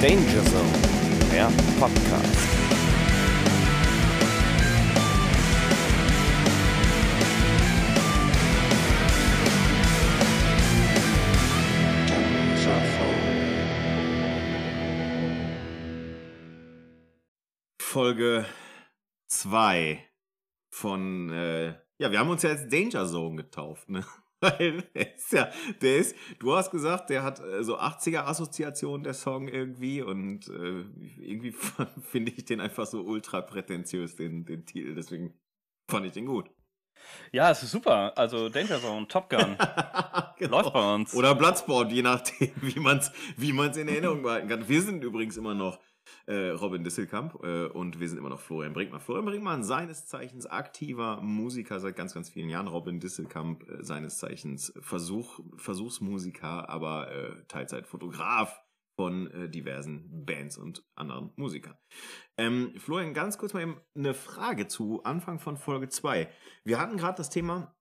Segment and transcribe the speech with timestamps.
[0.00, 0.72] Danger Zone,
[1.30, 2.48] der Podcast.
[17.78, 18.46] Folge
[19.28, 20.02] 2
[20.70, 24.02] von, äh, ja, wir haben uns ja jetzt Danger Zone getauft, ne?
[24.40, 25.50] Weil der ist ja,
[25.82, 30.84] der ist, du hast gesagt, der hat äh, so 80er-Assoziationen, der Song irgendwie, und äh,
[31.20, 31.52] irgendwie
[32.10, 35.34] finde ich den einfach so ultra prätentiös, den, den Titel, deswegen
[35.88, 36.50] fand ich den gut.
[37.32, 38.16] Ja, es ist super.
[38.16, 39.56] Also Danger Zone, Top Gun.
[40.38, 40.60] genau.
[40.60, 41.14] Läuft bei uns.
[41.14, 44.68] Oder Bloodsport, je nachdem, wie man es wie man's in Erinnerung behalten kann.
[44.68, 45.78] Wir sind übrigens immer noch
[46.30, 49.00] äh, Robin Disselkamp äh, und wir sind immer noch Florian Brinkmann.
[49.00, 52.68] Florian Brinkmann, seines Zeichens aktiver Musiker seit ganz, ganz vielen Jahren.
[52.68, 58.62] Robin Disselkamp, äh, seines Zeichens Versuch, Versuchsmusiker, aber äh, Teilzeitfotograf
[58.94, 61.76] von äh, diversen Bands und anderen Musikern.
[62.36, 66.30] Ähm, Florian, ganz kurz mal eben eine Frage zu Anfang von Folge 2.
[66.62, 67.74] Wir hatten gerade das Thema,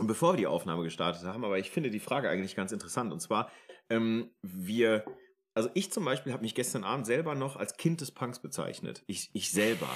[0.00, 3.12] bevor wir die Aufnahme gestartet haben, aber ich finde die Frage eigentlich ganz interessant.
[3.12, 3.50] Und zwar,
[3.90, 5.04] ähm, wir
[5.54, 9.02] also ich zum Beispiel habe mich gestern Abend selber noch als Kind des Punks bezeichnet.
[9.06, 9.88] Ich, ich selber.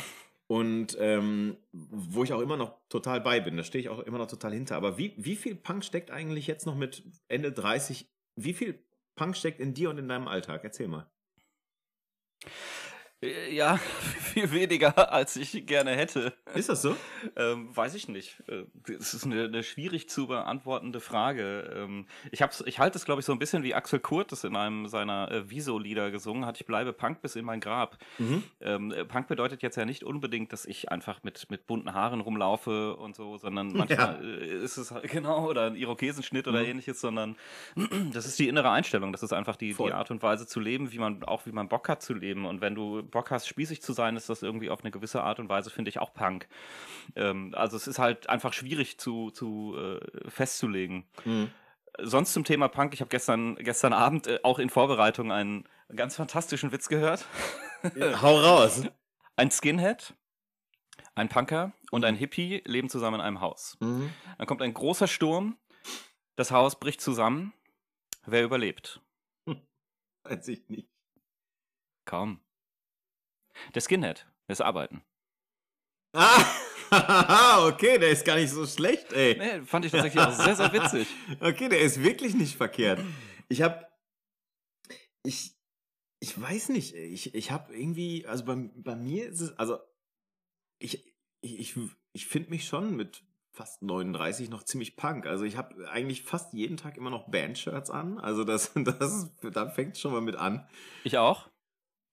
[0.48, 4.18] Und ähm, wo ich auch immer noch total bei bin, da stehe ich auch immer
[4.18, 4.76] noch total hinter.
[4.76, 8.08] Aber wie, wie viel Punk steckt eigentlich jetzt noch mit Ende 30?
[8.36, 8.78] Wie viel
[9.16, 10.62] Punk steckt in dir und in deinem Alltag?
[10.62, 11.10] Erzähl mal.
[13.22, 13.76] Äh, ja,
[14.20, 16.34] viel weniger, als ich gerne hätte.
[16.54, 16.96] Ist das so?
[17.36, 18.42] ähm, weiß ich nicht.
[18.46, 21.72] Es äh, ist eine, eine, schwierig zu beantwortende Frage.
[21.74, 24.44] Ähm, ich, hab's, ich halte es, glaube ich, so ein bisschen wie Axel Kurt das
[24.44, 26.60] in einem seiner äh, Wieso-Lieder gesungen hat.
[26.60, 27.98] Ich bleibe Punk bis in mein Grab.
[28.18, 28.42] Mhm.
[28.60, 32.20] Ähm, äh, Punk bedeutet jetzt ja nicht unbedingt, dass ich einfach mit, mit bunten Haaren
[32.20, 34.62] rumlaufe und so, sondern manchmal ja.
[34.62, 36.52] ist es genau oder ein Irokesenschnitt mhm.
[36.52, 37.36] oder ähnliches, sondern
[38.12, 39.12] das ist die innere Einstellung.
[39.12, 41.68] Das ist einfach die, die Art und Weise zu leben, wie man auch wie man
[41.68, 42.44] Bock hat zu leben.
[42.44, 45.38] Und wenn du Bock hast, spießig zu sein, ist das irgendwie auf eine gewisse Art
[45.38, 46.48] und Weise, finde ich, auch Punk.
[47.14, 51.04] Ähm, also es ist halt einfach schwierig zu, zu äh, festzulegen.
[51.24, 51.50] Mhm.
[51.98, 55.64] Sonst zum Thema Punk, ich habe gestern, gestern Abend äh, auch in Vorbereitung einen
[55.94, 57.24] ganz fantastischen Witz gehört.
[57.94, 58.82] Ja, hau raus.
[59.36, 60.14] Ein Skinhead,
[61.14, 63.76] ein Punker und ein Hippie leben zusammen in einem Haus.
[63.80, 64.12] Mhm.
[64.38, 65.58] Dann kommt ein großer Sturm,
[66.36, 67.52] das Haus bricht zusammen.
[68.24, 69.00] Wer überlebt?
[70.24, 70.88] Weiß ich nicht.
[72.04, 72.40] Kaum.
[73.74, 75.02] Der Skinhead, der ist arbeiten.
[76.12, 76.44] Ah,
[77.68, 79.36] okay, der ist gar nicht so schlecht, ey.
[79.38, 81.08] Nee, fand ich tatsächlich auch sehr, sehr witzig.
[81.40, 83.00] Okay, der ist wirklich nicht verkehrt.
[83.48, 83.92] Ich hab.
[85.22, 85.54] Ich.
[86.18, 89.78] Ich weiß nicht, ich, ich hab irgendwie, also bei, bei mir ist es, also
[90.78, 91.74] ich, ich, ich,
[92.14, 93.22] ich finde mich schon mit
[93.52, 95.26] fast 39 noch ziemlich punk.
[95.26, 98.18] Also ich habe eigentlich fast jeden Tag immer noch Bandshirts an.
[98.18, 100.68] Also das, das, da fängt schon mal mit an.
[101.04, 101.48] Ich auch.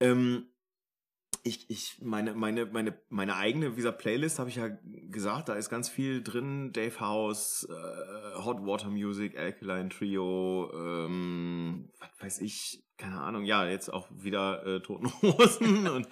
[0.02, 0.53] Ähm,
[1.44, 4.70] ich, ich, meine, meine, meine, meine eigene, dieser Playlist habe ich ja
[5.10, 6.72] gesagt, da ist ganz viel drin.
[6.72, 13.68] Dave House, äh, Hot Water Music, Alkaline Trio, ähm, was weiß ich, keine Ahnung, ja,
[13.68, 16.08] jetzt auch wieder äh, Toten Hosen und,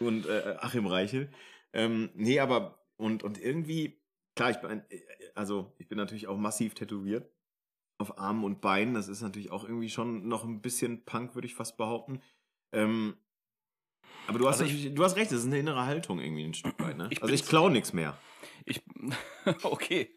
[0.00, 1.30] und äh, Achim Reichel.
[1.72, 4.02] Ähm, nee, aber, und, und irgendwie,
[4.36, 4.82] klar, ich bin,
[5.34, 7.30] also ich bin natürlich auch massiv tätowiert
[7.96, 8.94] auf Armen und Beinen.
[8.94, 12.20] Das ist natürlich auch irgendwie schon noch ein bisschen Punk, würde ich fast behaupten.
[12.72, 13.16] Ähm,
[14.28, 16.54] aber du hast, also ich, du hast recht, das ist eine innere Haltung irgendwie ein
[16.54, 16.98] Stück weit.
[16.98, 17.08] Ne?
[17.10, 18.14] Ich also ich klaue nichts mehr.
[18.66, 18.82] Ich,
[19.62, 20.10] okay.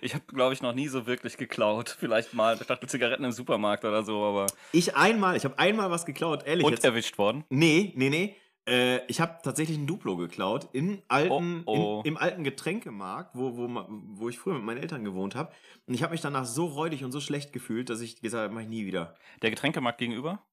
[0.00, 1.96] Ich habe, glaube ich, noch nie so wirklich geklaut.
[1.98, 4.48] Vielleicht mal statt Zigaretten im Supermarkt oder so, aber.
[4.72, 6.64] Ich einmal, ich habe einmal was geklaut, ehrlich.
[6.64, 6.84] Und jetzt.
[6.84, 7.44] erwischt worden?
[7.50, 8.36] Nee, nee, nee.
[8.68, 12.02] Äh, ich habe tatsächlich ein Duplo geklaut in alten, oh, oh.
[12.04, 15.52] Im, im, alten Getränkemarkt, wo, wo, wo ich früher mit meinen Eltern gewohnt habe.
[15.86, 18.54] Und ich habe mich danach so räudig und so schlecht gefühlt, dass ich gesagt habe,
[18.54, 19.14] mache ich nie wieder.
[19.42, 20.44] Der Getränkemarkt gegenüber?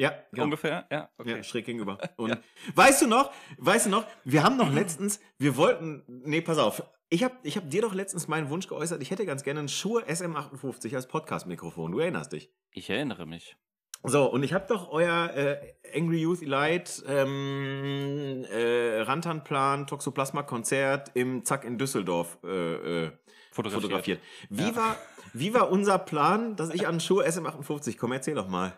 [0.00, 0.44] Ja, genau.
[0.44, 1.36] ungefähr, ja, okay.
[1.36, 1.98] Ja, schräg gegenüber.
[2.16, 2.38] Und ja.
[2.74, 6.82] weißt du noch, weißt du noch, wir haben noch letztens, wir wollten, nee, pass auf,
[7.10, 9.68] ich habe ich hab dir doch letztens meinen Wunsch geäußert, ich hätte ganz gerne einen
[9.68, 11.92] Shure SM58 als Podcast-Mikrofon.
[11.92, 12.50] Du erinnerst dich?
[12.70, 13.56] Ich erinnere mich.
[14.02, 21.10] So, und ich habe doch euer äh, Angry Youth Elite ähm, äh, Rantanplan Toxoplasma Konzert
[21.12, 23.12] im Zack in Düsseldorf äh, äh,
[23.52, 23.82] fotografiert.
[23.82, 24.20] fotografiert.
[24.48, 24.76] Wie, ja.
[24.76, 24.96] war,
[25.34, 28.14] wie war unser Plan, dass ich an Shure SM58 komme?
[28.14, 28.72] Erzähl doch mal.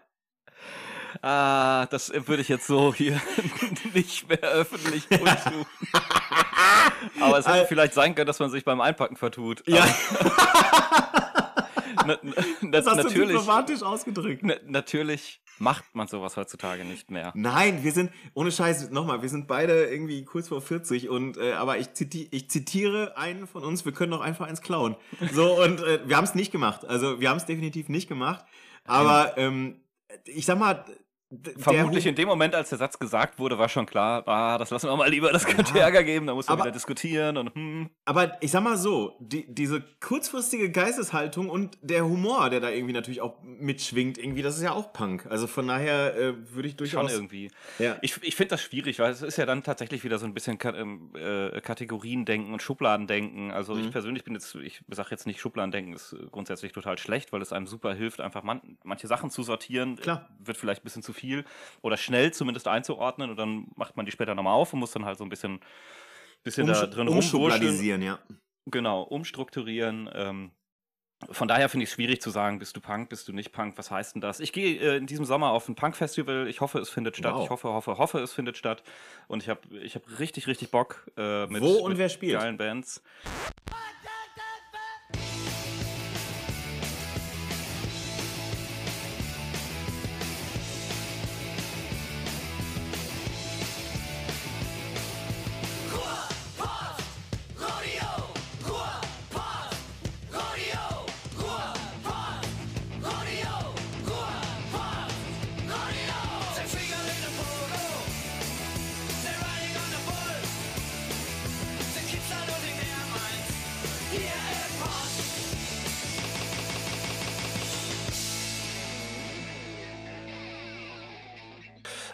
[1.21, 3.21] Ah, das würde ich jetzt so hier
[3.95, 5.67] nicht mehr öffentlich kundtun.
[7.21, 9.63] Aber es hätte vielleicht sein können, dass man sich beim Einpacken vertut.
[9.67, 9.85] Ja.
[12.07, 12.33] na, na,
[12.71, 14.43] das hast natürlich, du diplomatisch ausgedrückt.
[14.45, 17.33] Na, natürlich macht man sowas heutzutage nicht mehr.
[17.35, 21.53] Nein, wir sind, ohne Scheiß, nochmal, wir sind beide irgendwie kurz vor 40 und, äh,
[21.53, 24.97] aber ich, ziti ich zitiere einen von uns, wir können doch einfach eins klauen.
[25.33, 26.85] So, und äh, wir haben es nicht gemacht.
[26.85, 28.45] Also, wir haben es definitiv nicht gemacht.
[28.85, 29.77] Aber, ähm,
[30.27, 30.85] ich sag mal,
[31.57, 34.89] Vermutlich in dem Moment, als der Satz gesagt wurde, war schon klar, ah, das lassen
[34.89, 37.91] wir mal lieber, das könnte Ärger geben, da muss man aber- wieder diskutieren und hm.
[38.05, 42.93] Aber ich sag mal so, die, diese kurzfristige Geisteshaltung und der Humor, der da irgendwie
[42.93, 45.27] natürlich auch mitschwingt, irgendwie, das ist ja auch Punk.
[45.31, 47.13] Also von daher äh, würde ich Schon durchaus.
[47.13, 47.51] irgendwie.
[47.79, 47.97] Ja.
[48.03, 50.59] Ich, ich finde das schwierig, weil es ist ja dann tatsächlich wieder so ein bisschen
[50.59, 53.51] Ka ähm, äh, Kategoriendenken und Schubladendenken.
[53.53, 53.85] Also Mhm.
[53.85, 57.41] ich persönlich bin jetzt, ich sage jetzt nicht, Schubladendenken ist äh, grundsätzlich total schlecht, weil
[57.43, 59.97] es einem super hilft, einfach man, manche Sachen zu sortieren.
[59.97, 60.29] Klar.
[60.39, 61.22] Wird vielleicht ein bisschen zu viel
[61.83, 65.05] oder schnell zumindest einzuordnen und dann macht man die später nochmal auf und muss dann
[65.05, 65.61] halt so ein bisschen,
[66.43, 67.43] bisschen da Umsch drin rumwurschteln.
[67.43, 68.19] umschubladisieren, ja.
[68.67, 70.09] Genau, umstrukturieren.
[70.15, 70.51] Ähm,
[71.31, 73.79] von daher finde ich es schwierig zu sagen, bist du Punk, bist du nicht Punk,
[73.79, 74.41] was heißt denn das?
[74.41, 76.49] Ich gehe äh, in diesem Sommer auf ein Punk-Festival.
[76.49, 77.35] Ich hoffe, es findet statt.
[77.35, 77.45] Wow.
[77.45, 78.83] Ich hoffe, hoffe, hoffe, es findet statt.
[79.29, 82.41] Und ich habe ich hab richtig, richtig Bock äh, mit, Wo und mit wer spielt?
[82.41, 83.03] geilen Bands.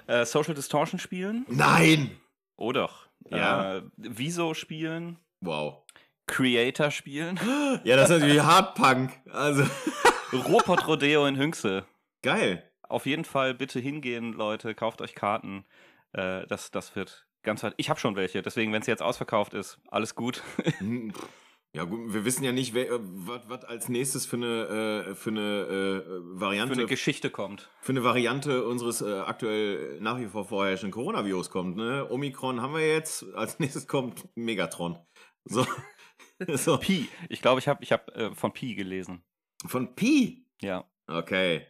[0.08, 1.44] Äh, Social Distortion spielen.
[1.48, 2.10] Nein!
[2.56, 3.06] Oh doch.
[3.30, 3.76] Ja.
[3.76, 5.18] Äh, Wieso spielen.
[5.40, 5.84] Wow.
[6.26, 7.38] Creator spielen.
[7.84, 9.12] Ja, das ist natürlich Hardpunk.
[9.30, 9.64] Also,
[10.32, 11.84] Ruhrpott Rodeo in Hünxe.
[12.22, 12.64] geil.
[12.82, 14.74] Auf jeden Fall bitte hingehen, Leute.
[14.74, 15.64] Kauft euch Karten.
[16.12, 17.74] Äh, das, das wird ganz weit.
[17.76, 20.42] Ich habe schon welche, deswegen, wenn es jetzt ausverkauft ist, alles gut.
[21.74, 26.02] Ja, gut, wir wissen ja nicht, was als nächstes für eine, äh, für eine äh,
[26.02, 27.70] Für Variante, eine Geschichte kommt.
[27.82, 31.76] für eine Variante unseres äh, aktuell nach wie vor vorherrschenden Coronavirus kommt.
[31.76, 32.06] Ne?
[32.10, 34.98] Omikron haben wir jetzt, als nächstes kommt Megatron.
[35.44, 35.66] So.
[36.54, 36.78] so.
[36.78, 37.08] Pi.
[37.28, 39.22] Ich glaube, ich habe ich hab, äh, von Pi gelesen.
[39.66, 40.46] Von Pi.
[40.62, 40.90] Ja.
[41.06, 41.66] Okay.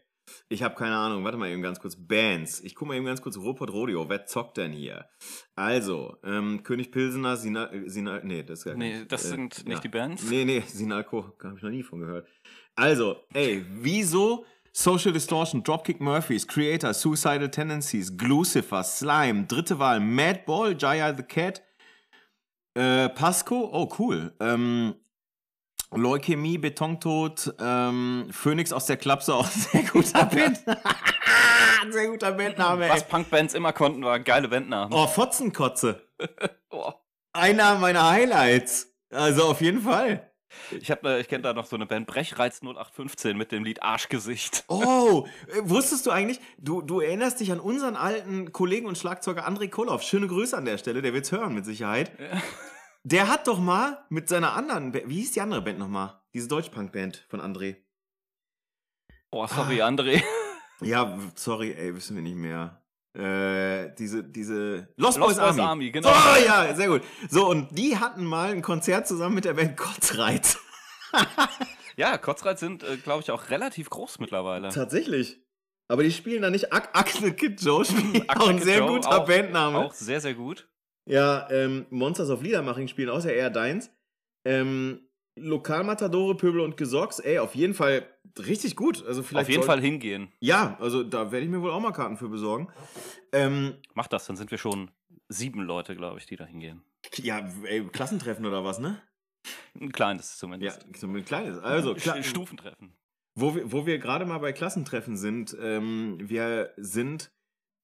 [0.48, 1.24] Ich habe keine Ahnung.
[1.24, 1.96] Warte mal eben ganz kurz.
[1.96, 2.60] Bands.
[2.60, 3.36] Ich gucke mal eben ganz kurz.
[3.36, 4.08] Ruhrpott Rodeo.
[4.08, 5.06] Wer zockt denn hier?
[5.54, 9.12] Also, ähm, König Pilsener, Sina, äh, Sina, nee, das ist gar Nee, nicht.
[9.12, 9.80] das äh, sind nicht ja.
[9.80, 10.22] die Bands.
[10.30, 12.28] Nee, nee, Sinalco, habe ich noch nie von gehört.
[12.76, 20.76] Also, ey, wieso Social Distortion, Dropkick Murphys, Creator, Suicidal Tendencies, Glucifer, Slime, dritte Wahl, Madball,
[20.78, 21.62] Jaya the Cat,
[22.74, 24.94] äh, Pasco, oh cool, ähm,
[25.94, 30.60] Leukämie, Betontod, ähm, Phoenix aus der Klapse, auch sehr guter Band.
[31.90, 32.90] sehr guter Bandname, ey.
[32.90, 34.92] Was Punkbands immer konnten, war geile Bandnamen.
[34.92, 36.02] Oh, Fotzenkotze.
[36.70, 36.92] Oh.
[37.32, 38.92] Einer meiner Highlights.
[39.10, 40.28] Also auf jeden Fall.
[40.70, 43.82] Ich, hab, äh, ich kenne da noch so eine Band Brechreiz 0815 mit dem Lied
[43.82, 44.64] Arschgesicht.
[44.68, 49.48] Oh, äh, wusstest du eigentlich, du, du erinnerst dich an unseren alten Kollegen und Schlagzeuger
[49.48, 50.02] André Koloff.
[50.02, 52.12] Schöne Grüße an der Stelle, der wird's hören mit Sicherheit.
[53.10, 56.20] Der hat doch mal mit seiner anderen, Ba- wie hieß die andere Band nochmal?
[56.34, 57.76] Diese Deutschpunk-Band von André.
[59.30, 60.22] Oh, sorry, André.
[60.82, 62.82] Ja, sorry, ey, wissen wir nicht mehr.
[63.14, 65.60] Äh, diese, diese Lost, Lost Boys, Boys Army.
[65.62, 66.08] Army, genau.
[66.12, 67.02] So, ja, sehr gut.
[67.30, 70.58] So, und die hatten mal ein Konzert zusammen mit der Band Kotzreiz.
[71.96, 74.68] Ja, Kotzreiz sind, äh, glaube ich, auch relativ groß mittlerweile.
[74.68, 75.42] Tatsächlich.
[75.88, 76.72] Aber die spielen da nicht.
[76.72, 79.78] Ak Axel Kid Joe spielt Axel auch ein Kid sehr Joe, guter auch- Bandname.
[79.78, 80.68] Auch sehr, sehr gut.
[81.08, 83.90] Ja, ähm, Monsters of Liedermaching spielen außer eher deins.
[84.44, 85.00] Ähm,
[85.36, 88.06] Lokalmatadore, Pöbel und Gesocks, ey, auf jeden Fall
[88.38, 89.04] richtig gut.
[89.06, 90.32] Also vielleicht Auf jeden Fall hingehen.
[90.40, 92.68] Ja, also da werde ich mir wohl auch mal Karten für besorgen.
[93.32, 94.90] Ähm, Mach das, dann sind wir schon
[95.28, 96.82] sieben Leute, glaube ich, die da hingehen.
[97.16, 99.00] ja, ey, Klassentreffen oder was, ne?
[99.80, 100.86] Ein kleines Ja, zumindest.
[100.96, 101.58] so ein kleines.
[101.58, 102.92] Also, Kla Stufentreffen.
[103.34, 107.30] wo wir, wo wir gerade mal bei Klassentreffen sind, ähm, wir sind,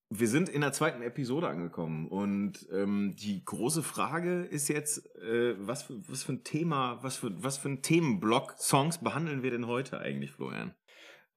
[0.09, 5.55] wir sind in der zweiten Episode angekommen und ähm, die große Frage ist jetzt, äh,
[5.57, 9.51] was, für, was für ein Thema, was für, was für ein Themenblock Songs behandeln wir
[9.51, 10.75] denn heute eigentlich, Florian?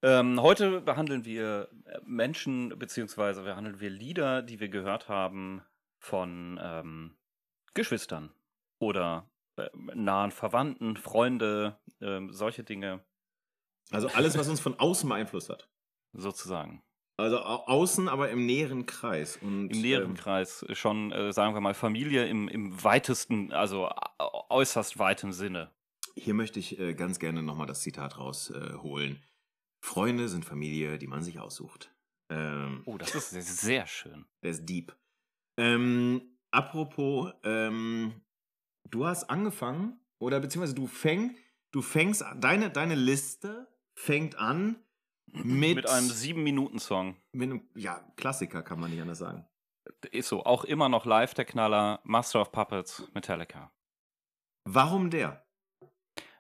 [0.03, 5.63] Ähm, heute behandeln wir äh, Menschen, beziehungsweise behandeln wir Lieder, die wir gehört haben
[5.99, 7.17] von ähm,
[7.75, 8.31] Geschwistern
[8.79, 13.05] oder äh, nahen Verwandten, Freunde, ähm, solche Dinge
[13.91, 15.69] Also alles, was uns von außen beeinflusst hat.
[16.13, 16.83] sozusagen.
[17.19, 19.37] Also au außen, aber im näheren Kreis.
[19.39, 23.91] Und, Im näheren ähm, Kreis schon, äh, sagen wir mal, Familie im, im weitesten, also
[24.49, 25.73] äußerst weitem Sinne.
[26.15, 29.17] Hier möchte ich äh, ganz gerne nochmal das Zitat rausholen.
[29.17, 29.19] Äh.
[29.81, 31.93] Freunde sind Familie, die man sich aussucht.
[32.31, 34.25] Ähm, Oh, das ist sehr, schön.
[34.43, 34.95] Der ist deep.
[35.57, 36.23] Ähm,
[36.53, 38.13] apropos, ähm,
[38.91, 41.37] du hast angefangen, oder beziehungsweise du fäng,
[41.73, 44.77] du fängst deine, deine Liste fängt an
[45.33, 47.17] Mit, Mit einem 7-Minuten-Song.
[47.33, 49.47] mit einem, ja, Klassiker kann man nicht anders sagen.
[50.11, 53.73] Ist so, auch immer noch live der Knaller, Master of Puppets, Metallica.
[54.65, 55.48] Warum der?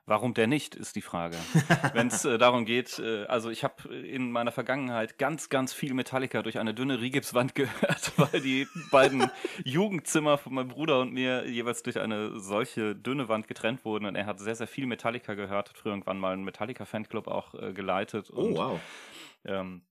[0.08, 1.36] Warum der nicht, ist die Frage.
[1.92, 5.92] Wenn es äh, darum geht, äh, also ich habe in meiner Vergangenheit ganz, ganz viel
[5.92, 9.30] Metallica durch eine dünne Rigipswand gehört, weil die beiden
[9.66, 14.06] Jugendzimmer von meinem Bruder und mir jeweils durch eine solche dünne Wand getrennt wurden.
[14.06, 17.52] Und er hat sehr, sehr viel Metallica gehört, hat früher irgendwann mal einen Metallica-Fanclub auch
[17.52, 18.30] äh, geleitet.
[18.32, 18.80] Oh, Und, wow.
[19.44, 19.82] ähm,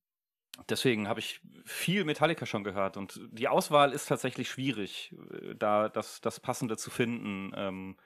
[0.68, 5.90] deswegen habe ich viel Metallica schon gehört und die Auswahl ist tatsächlich schwierig, äh, da
[5.90, 7.52] das, das Passende zu finden.
[7.56, 7.98] Ähm,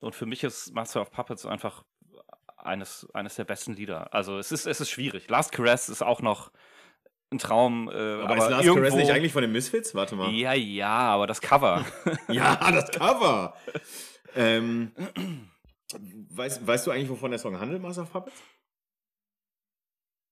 [0.00, 1.84] und für mich ist Master of Puppets einfach
[2.56, 4.12] eines, eines der besten Lieder.
[4.12, 5.28] Also es ist, es ist schwierig.
[5.28, 6.50] Last Caress ist auch noch
[7.30, 7.88] ein Traum.
[7.88, 9.94] Äh, Aber, ist Last Caress nicht eigentlich von den Misfits?
[9.94, 10.30] Warte mal.
[10.32, 11.84] Ja, ja, aber das Cover.
[12.28, 13.54] Ja, das Cover.
[14.34, 14.92] ähm,
[16.30, 18.42] weißt, weißt du eigentlich, wovon der Song handelt, Master of Puppets?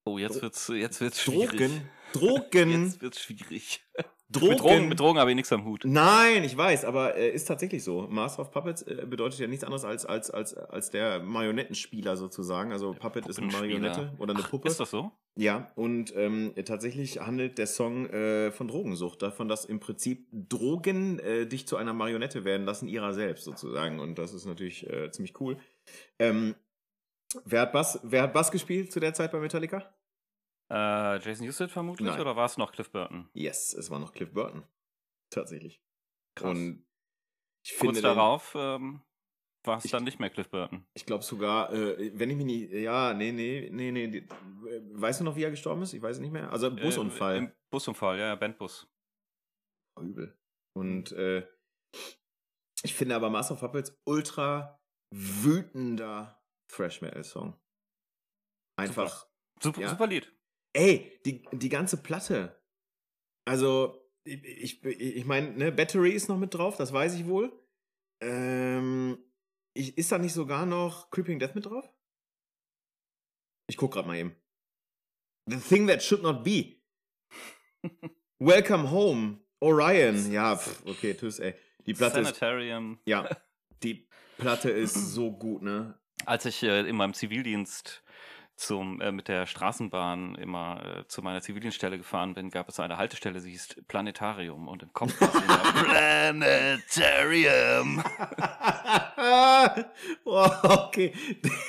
[0.04, 1.50] oh, jetzt wird's, jetzt wird's schwierig.
[1.50, 1.90] Drogen.
[2.12, 2.84] Drogen.
[2.84, 3.84] Jetzt wird's schwierig.
[4.30, 4.48] Drogen.
[4.48, 5.82] Mit Drogen, mit Drogen habe ich nichts am Hut.
[5.84, 8.06] Nein, ich weiß, aber äh, ist tatsächlich so.
[8.08, 12.72] Master of Puppets äh, bedeutet ja nichts anderes als, als, als, als der Marionettenspieler sozusagen.
[12.72, 13.52] Also Puppet ist eine.
[13.52, 14.68] Marionette oder eine Ach, Puppe.
[14.68, 15.12] Ist das so?
[15.36, 21.18] Ja, und ähm, tatsächlich handelt der Song äh, von Drogensucht, davon, dass im Prinzip Drogen
[21.18, 24.00] äh, dich zu einer Marionette werden lassen, ihrer selbst sozusagen.
[24.00, 25.58] Und das ist natürlich äh, ziemlich cool.
[26.18, 26.54] Ähm,
[27.44, 29.92] wer, hat Bass, wer hat Bass gespielt zu der Zeit bei Metallica?
[30.70, 32.20] Äh, Jason Newsted vermutlich Nein.
[32.20, 33.28] oder war es noch Cliff Burton?
[33.34, 34.64] Yes, es war noch Cliff Burton.
[35.30, 35.82] Tatsächlich.
[36.36, 36.50] Krass.
[36.50, 36.86] Und
[37.64, 39.02] ich Kurz finde, darauf ähm,
[39.64, 40.86] war es dann nicht mehr Cliff Burton.
[40.94, 44.26] ich glaube sogar, äh, wenn ich mich nicht, ja, nee, nee, nee, nee, äh,
[44.92, 45.92] weißt du noch, wie er gestorben ist?
[45.92, 46.50] Ich weiß es nicht mehr.
[46.50, 47.34] Also Busunfall.
[47.34, 48.86] Äh, Im Busunfall, ja, Bandbus.
[50.00, 50.36] übel.
[50.76, 51.46] Und äh,
[52.82, 54.80] ich finde aber Master of Puppets ultra
[55.14, 57.58] wütender Thrash Metal Song.
[58.76, 59.26] Einfach,
[59.62, 59.88] Super, Ja.
[59.88, 60.30] super Lied.
[60.74, 62.60] Ey, die, die ganze Platte.
[63.46, 67.52] Also, ich, ich, ich meine, ne, Battery ist noch mit drauf, das weiß ich wohl.
[68.20, 69.18] Ähm,
[69.74, 71.88] ich, ist da nicht sogar noch Creeping Death mit drauf?
[73.66, 74.36] Ich guck grad mal eben.
[75.46, 76.76] The Thing That Should Not Be.
[78.38, 79.40] Welcome Home.
[79.60, 80.30] Orion.
[80.30, 81.54] Ja, pff, okay, tschüss, ey.
[81.86, 82.98] Die Platte ist, Sanitarium.
[83.06, 83.28] ja,
[83.82, 85.98] die Platte ist so gut, ne?
[86.26, 88.02] Als ich äh, in meinem Zivildienst
[88.56, 92.96] zum, äh, mit der Straßenbahn immer äh, zu meiner Zivildienststelle gefahren bin, gab es eine
[92.96, 95.28] Haltestelle, sie hieß Planetarium und im Kopf war
[95.84, 98.02] Planetarium.
[100.24, 101.12] oh, okay.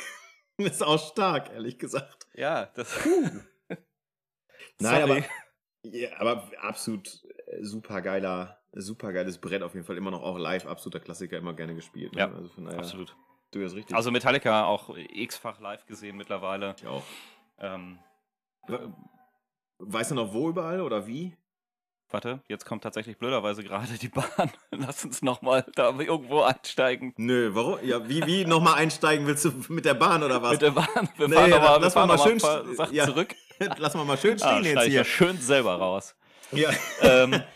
[0.58, 2.28] ist auch stark, ehrlich gesagt.
[2.34, 3.00] Ja, das.
[4.80, 5.24] Nein, aber,
[5.84, 9.98] ja, aber absolut äh, super geiler, super geiles Brett auf jeden Fall.
[9.98, 12.14] Immer noch auch live, absoluter Klassiker, immer gerne gespielt.
[12.14, 12.20] Ne?
[12.20, 13.16] Ja, also von daher, Absolut.
[13.56, 13.96] Du hast richtig.
[13.96, 16.76] Also Metallica auch x-fach live gesehen mittlerweile.
[16.78, 17.04] ich auch.
[17.58, 18.00] Ähm,
[18.68, 18.92] We-
[19.80, 21.36] Weißt du noch wo überall oder wie?
[22.10, 24.52] warte, jetzt kommt tatsächlich blöderweise gerade die Bahn.
[24.72, 27.14] Lass uns nochmal da irgendwo einsteigen.
[27.18, 27.80] Nö, warum?
[27.82, 30.52] Ja, wie, wie nochmal einsteigen willst du mit der Bahn oder was?
[30.54, 31.10] Mit der Bahn.
[31.18, 33.06] Wir Nee, fahren ja, nochmal lass fahren mal noch mal schön Sachen ja.
[33.06, 33.36] zurück.
[33.78, 35.06] Lass mal mal schön Ah, stehen jetzt schneid ich ja hier.
[35.06, 36.14] schön selber raus.
[36.52, 36.70] Ja.
[37.02, 37.42] ähm,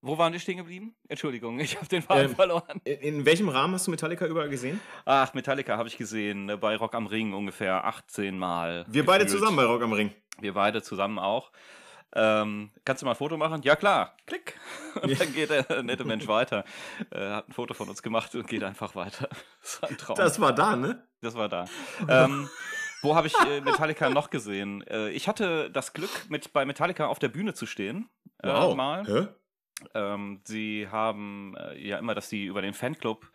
[0.00, 0.94] wo waren wir stehen geblieben?
[1.08, 2.80] Entschuldigung, ich habe den Faden Ähm, verloren.
[2.84, 4.80] In, welchem Rahmen hast du Metallica überall gesehen?
[5.04, 8.84] Ach, Metallica habe ich gesehen, äh, bei Rock am Ring ungefähr 18 Mal.
[8.88, 9.40] Wir beide gefühlt.
[9.40, 10.12] zusammen bei Rock am Ring.
[10.40, 11.50] Wir beide zusammen auch.
[12.14, 13.60] Ähm, kannst du mal ein Foto machen?
[13.62, 14.16] Ja, klar.
[14.26, 14.58] Klick.
[15.02, 16.64] Und dann geht der nette Mensch weiter.
[17.10, 19.28] Äh, hat ein Foto von uns gemacht und geht einfach weiter.
[19.60, 20.16] Das war ein Traum.
[20.16, 21.06] Das war da, ne?
[21.20, 21.66] Das war da.
[22.08, 22.48] ähm,
[23.02, 24.82] wo habe ich äh, Metallica noch gesehen?
[24.86, 28.08] Äh, ich hatte das Glück, mit bei Metallica auf der Bühne zu stehen.
[28.42, 29.04] Äh, mal.
[29.06, 29.28] Hä?
[29.94, 33.30] Ähm, sie haben äh, ja immer, dass sie über den Fanclub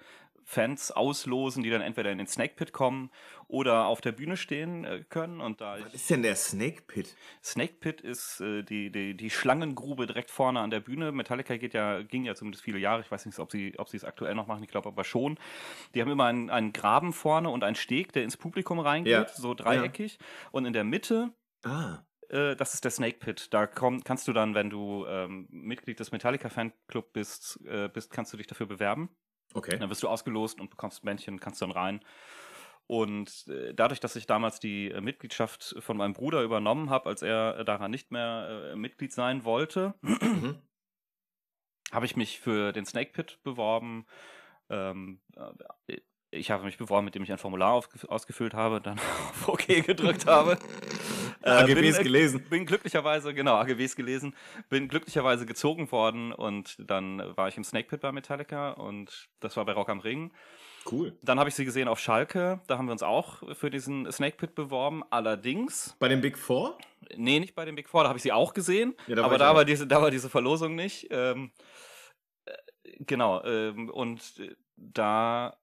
[0.46, 3.12] Fans auslosen, die dann entweder in den Snake Pit kommen
[3.48, 5.40] oder auf der Bühne stehen äh, können.
[5.40, 7.16] Und da Was ist denn der Snake Pit?
[7.42, 11.14] Snake Pit ist äh, die, die, die Schlangengrube direkt vorne an der Bühne.
[11.14, 13.02] Metallica geht ja, ging ja zumindest viele Jahre.
[13.02, 14.64] Ich weiß nicht, ob sie, ob sie es aktuell noch machen.
[14.64, 15.40] Ich glaube aber schon.
[15.96, 19.28] Die haben immer einen, einen Graben vorne und einen Steg, der ins Publikum reingeht, Ja.
[19.30, 20.20] so dreieckig.
[20.52, 21.32] Und in der Mitte
[21.64, 22.00] Ah.
[22.34, 23.54] Äh, das ist der Snake Pit.
[23.54, 28.12] Da komm, kannst du dann, wenn du ähm, Mitglied des Metallica Fanclub bist, äh, bist,
[28.12, 29.10] kannst du dich dafür bewerben.
[29.54, 29.78] Okay.
[29.78, 32.04] Dann wirst du ausgelost und bekommst ein Männchen, kannst dann rein.
[32.88, 37.22] Und äh, dadurch, dass ich damals die äh, Mitgliedschaft von meinem Bruder übernommen habe, als
[37.22, 40.62] er äh, daran nicht mehr äh, Mitglied sein wollte, Mhm.
[41.92, 44.06] habe ich mich für den Snake Pit beworben.
[44.70, 45.22] Ähm,
[45.88, 46.00] äh,
[46.32, 47.74] ich habe mich beworben, mit dem ich ein Formular
[48.08, 48.98] ausgefüllt habe, dann
[49.30, 50.58] auf OK gedrückt habe.
[51.44, 52.44] Äh, AGBs bin, gelesen.
[52.50, 54.36] Bin glücklicherweise, genau, AGBs gelesen,
[54.70, 59.58] bin glücklicherweise gezogen worden und dann war ich im Snake Pit bei Metallica und das
[59.58, 60.32] war bei Rock am Ring.
[60.90, 61.18] Cool.
[61.22, 62.60] Dann habe ich sie gesehen auf Schalke.
[62.68, 65.04] Da haben wir uns auch für diesen Snake Pit beworben.
[65.10, 66.78] Allerdings, Bei den Big Four?
[67.16, 68.96] nee, nicht bei den Big Four, da habe ich sie auch gesehen.
[69.08, 69.56] Ja, da aber da auch.
[69.56, 71.08] war, diese, da war diese Verlosung nicht.
[71.10, 71.52] Ähm,
[72.46, 72.52] äh,
[73.00, 73.44] genau.
[73.44, 75.58] Ähm, und äh, da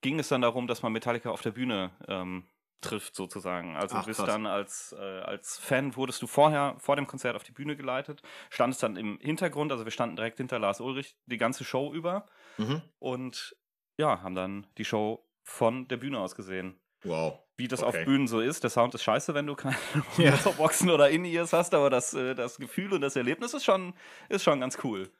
[0.00, 2.44] ging es dann darum, dass man Metallica auf der Bühne ähm,
[2.82, 3.76] trifft, sozusagen.
[3.76, 4.28] Also Ach, du bist krass.
[4.28, 8.22] dann als, äh, als Fan, wurdest du vorher, vor dem Konzert auf die Bühne geleitet,
[8.50, 12.26] standest dann im Hintergrund, also wir standen direkt hinter Lars Ulrich die ganze Show über
[12.58, 12.82] Mhm.
[12.98, 13.56] und
[13.98, 16.78] ja, haben dann die Show von der Bühne aus gesehen.
[17.04, 17.38] Wow.
[17.56, 17.98] Wie das Okay.
[18.00, 18.62] auf Bühnen so ist.
[18.62, 19.76] Der Sound ist scheiße, wenn du keine
[20.18, 20.36] Ja.
[20.56, 23.94] Boxen oder In-Ears hast, aber das, äh, das Gefühl und das Erlebnis ist schon,
[24.28, 25.10] ist schon ganz cool.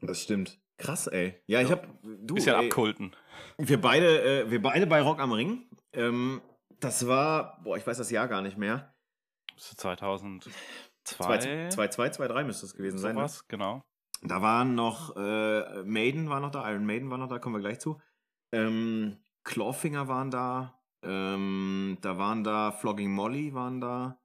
[0.00, 0.58] Das stimmt.
[0.76, 1.40] Krass, ey.
[1.46, 1.86] Ja, ich hab.
[2.02, 3.14] Du, Bisschen ey, abkulten.
[3.58, 5.68] Wir beide, äh, wir beide bei Rock am Ring.
[5.92, 6.40] Ähm,
[6.84, 8.94] das war, boah, ich weiß das Jahr gar nicht mehr.
[9.54, 10.50] Das ist 2002.
[11.04, 13.14] 2, 2, 2, 3 müsste es gewesen sein.
[13.14, 13.20] Ne?
[13.20, 13.82] sowas, genau.
[14.22, 17.60] Da waren noch, äh, Maiden war noch da, Iron Maiden war noch da, kommen wir
[17.60, 18.00] gleich zu.
[18.52, 20.80] Ähm, Clawfinger waren da.
[21.02, 24.18] Ähm, da waren da Flogging Molly waren da.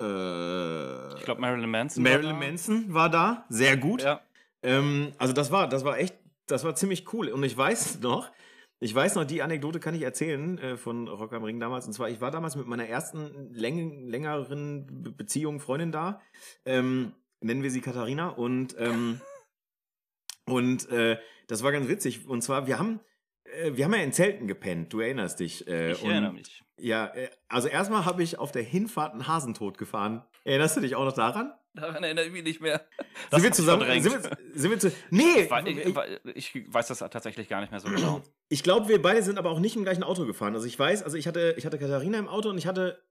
[0.00, 2.02] Äh, Ich glaube, Marilyn Manson.
[2.02, 2.46] Marilyn war da.
[2.46, 4.02] Manson war da, sehr gut.
[4.02, 4.20] Ja.
[4.62, 6.16] Ähm, also das war, das war echt,
[6.46, 7.28] das war ziemlich cool.
[7.28, 8.30] Und ich weiß noch,
[8.84, 11.86] ich weiß noch, die Anekdote kann ich erzählen äh, von Rock am Ring damals.
[11.86, 16.20] Und zwar, ich war damals mit meiner ersten läng längeren Be Beziehung, Freundin da.
[16.66, 18.28] Ähm, nennen wir sie Katharina.
[18.28, 19.22] Und, ähm,
[20.44, 22.28] und äh, das war ganz witzig.
[22.28, 23.00] Und zwar, wir haben,
[23.44, 24.92] äh, wir haben ja in Zelten gepennt.
[24.92, 25.66] Du erinnerst dich.
[25.66, 26.62] Äh, Ich und, erinnere mich.
[26.78, 30.24] Ja, äh, also erstmal habe ich auf der Hinfahrt einen Hasentod gefahren.
[30.44, 31.52] Erinnerst du dich auch noch daran?
[31.74, 32.86] Daran erinnere ich mich nicht mehr.
[33.30, 34.00] sind wir zusammen?
[34.00, 35.48] Sind wir, sind wir zu, nee,
[36.34, 38.22] Ich, ich weiß das tatsächlich gar nicht mehr so genau.
[38.48, 40.54] Ich glaube, wir beide sind aber auch nicht im gleichen Auto gefahren.
[40.54, 43.02] Also ich weiß, also ich hatte, ich hatte Katharina im Auto und ich hatte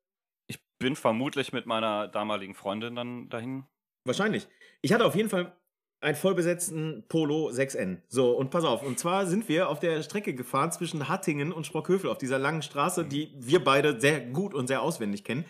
[0.48, 3.65] Ich bin vermutlich mit meiner damaligen Freundin dann dahin.
[4.05, 4.48] wahrscheinlich,
[4.82, 5.58] ich hatte auf jeden Fall
[6.03, 8.00] einen vollbesetzten Polo 6N.
[8.07, 11.65] So, und pass auf, und zwar sind wir auf der Strecke gefahren zwischen Hattingen und
[11.65, 15.45] Sprockhövel auf dieser langen Straße, die wir beide sehr gut und sehr auswendig kennen.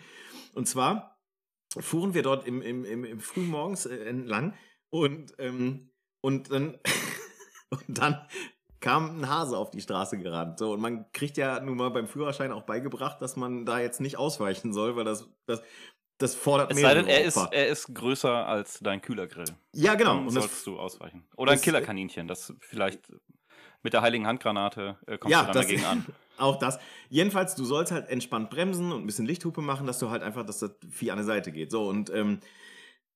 [0.54, 1.18] Und zwar
[1.78, 4.54] fuhren wir dort im, im, im, im Frühmorgens äh, entlang
[4.90, 5.90] und, ähm,
[6.20, 6.78] und dann
[7.70, 8.26] und dann
[8.80, 10.58] kam ein Hase auf die Straße gerannt.
[10.58, 14.00] So, und man kriegt ja nun mal beim Führerschein auch beigebracht, dass man da jetzt
[14.00, 15.62] nicht ausweichen soll, weil das, das,
[16.18, 19.46] das fordert Es sei denn, er ist, er ist größer als dein Kühlergrill.
[19.72, 20.14] ja, genau.
[20.14, 21.26] Dann Und solltest du ausweichen.
[21.36, 23.12] Oder ein Killerkaninchen, das vielleicht
[23.82, 26.06] mit der heiligen Handgranate äh, kommst Ja, du dann das- dagegen an.
[26.38, 26.78] auch das.
[27.10, 30.46] Jedenfalls, du sollst halt entspannt bremsen und ein bisschen Lichthupe machen, dass du halt einfach,
[30.46, 31.70] dass das Vieh an der Seite geht.
[31.70, 32.40] So, und ähm,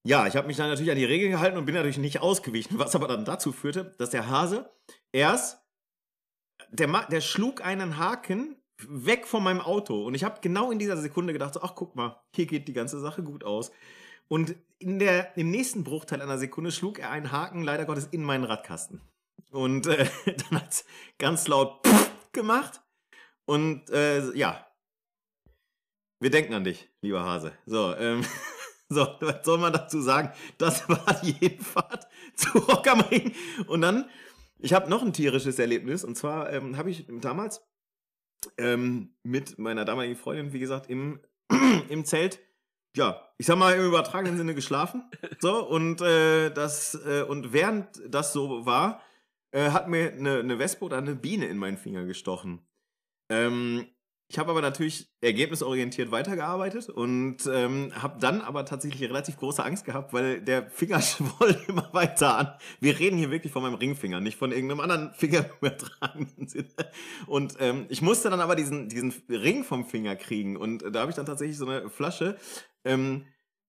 [0.05, 2.79] ja, ich habe mich dann natürlich an die Regeln gehalten und bin natürlich nicht ausgewichen,
[2.79, 4.71] was aber dann dazu führte, dass der Hase
[5.13, 5.59] erst,
[6.71, 8.57] der, der schlug einen Haken
[8.87, 11.97] weg von meinem Auto und ich habe genau in dieser Sekunde gedacht, so, ach guck
[11.97, 13.71] mal, hier geht die ganze Sache gut aus.
[14.29, 18.23] Und in der, im nächsten Bruchteil einer Sekunde schlug er einen Haken, leider Gottes, in
[18.23, 19.01] meinen Radkasten.
[19.51, 20.07] Und äh,
[20.51, 20.85] dann hat
[21.19, 21.81] ganz laut
[22.33, 22.81] gemacht.
[23.47, 24.67] Und äh, ja,
[26.21, 27.53] wir denken an dich, lieber Hase.
[27.65, 28.25] So, ähm,
[28.89, 30.31] so, was soll man dazu sagen?
[30.59, 32.59] Das war die Hinfahrt zu
[33.11, 33.35] Ring.
[33.67, 34.11] Und dann,
[34.59, 36.05] ich habe noch ein tierisches Erlebnis.
[36.05, 37.63] Und zwar ähm, habe ich damals
[38.57, 41.21] ähm, mit meiner damaligen Freundin, wie gesagt, im,
[41.89, 42.41] im Zelt,
[42.97, 45.05] ja, ich sag mal im übertragenen Sinne geschlafen.
[45.41, 49.03] So, und äh, das, äh, und während das so war,
[49.53, 52.67] äh, hat mir eine, eine Wespe oder eine Biene in meinen Finger gestochen.
[53.31, 53.87] Ähm,
[54.31, 59.87] ich habe aber natürlich ergebnisorientiert weitergearbeitet und ähm, habe dann aber tatsächlich relativ große Angst
[59.87, 62.53] gehabt, weil der Finger schwoll immer weiter an.
[62.79, 65.47] Wir reden hier wirklich von meinem Ringfinger, nicht von irgendeinem anderen Finger
[66.47, 66.69] Sinne.
[67.27, 71.01] Und ähm, ich musste dann aber diesen, diesen Ring vom Finger kriegen und äh, da
[71.01, 72.37] habe ich dann tatsächlich so eine Flasche
[72.85, 73.25] ähm,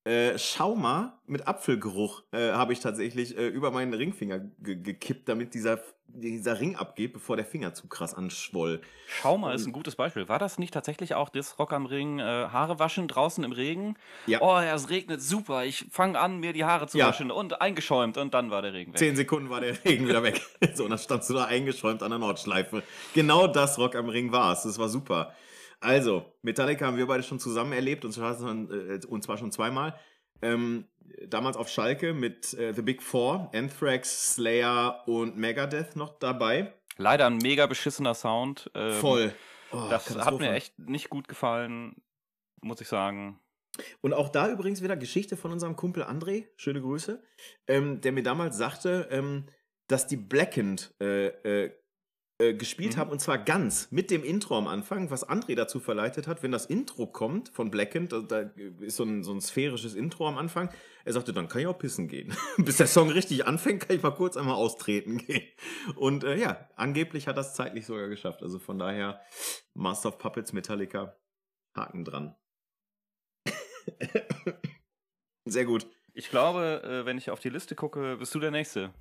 [0.09, 5.53] äh, Schauma mit Apfelgeruch äh, habe ich tatsächlich äh, über meinen Ringfinger ge gekippt, damit
[5.53, 8.81] dieser, dieser Ring abgeht, bevor der Finger zu krass anschwoll.
[9.07, 10.27] Schauma ist ein gutes Beispiel.
[10.27, 13.97] War das nicht tatsächlich auch das Rock am Ring äh, Haare waschen draußen im Regen?
[14.25, 14.41] Ja.
[14.41, 15.63] Oh, ja, es regnet super.
[15.65, 17.07] Ich fange an, mir die Haare zu Ja.
[17.07, 18.97] waschen und eingeschäumt und dann war der Regen weg.
[18.99, 20.41] Zehn Sekunden war der Regen wieder weg.
[20.73, 22.83] So, und dann standst du da eingeschäumt an der Nordschleife.
[23.13, 24.63] Genau das Rock am Ring war es.
[24.63, 25.33] Das war super.
[25.79, 29.97] Also, Metallica haben wir beide schon zusammen erlebt und zwar, äh, und zwar schon zweimal.
[30.41, 30.87] Ähm,
[31.27, 36.73] damals auf Schalke mit äh, The Big Four, Anthrax, Slayer und Megadeth noch dabei.
[36.97, 38.69] Leider ein mega beschissener Sound.
[38.75, 39.33] ähm, Voll.
[39.71, 41.95] Oh, Das hat mir echt nicht gut gefallen,
[42.61, 43.39] muss ich sagen.
[44.01, 47.23] Und auch da übrigens wieder Geschichte von unserem Kumpel André, schöne Grüße,
[47.67, 49.45] ähm, der mir damals sagte, ähm,
[49.87, 51.71] dass die Blackened äh, äh,
[52.41, 52.99] äh, gespielt Mhm.
[52.99, 56.51] haben und zwar ganz mit dem Intro am Anfang, was André dazu verleitet hat, wenn
[56.53, 58.49] das Intro kommt von Blackened, da, da
[58.79, 60.69] ist so ein, so ein sphärisches Intro am Anfang,
[61.03, 62.33] er sagte, dann kann ich auch pissen gehen.
[62.57, 65.47] Bis der Song richtig anfängt, kann ich mal kurz einmal austreten gehen.
[65.95, 68.41] Und äh, ja, angeblich hat das zeitlich sogar geschafft.
[68.41, 69.21] Also von daher,
[69.73, 71.17] Master of Puppets Metallica,
[71.75, 72.35] Haken dran.
[75.45, 75.87] Sehr gut.
[76.13, 78.93] Ich glaube, äh, wenn ich auf die Liste gucke, bist du der Nächste.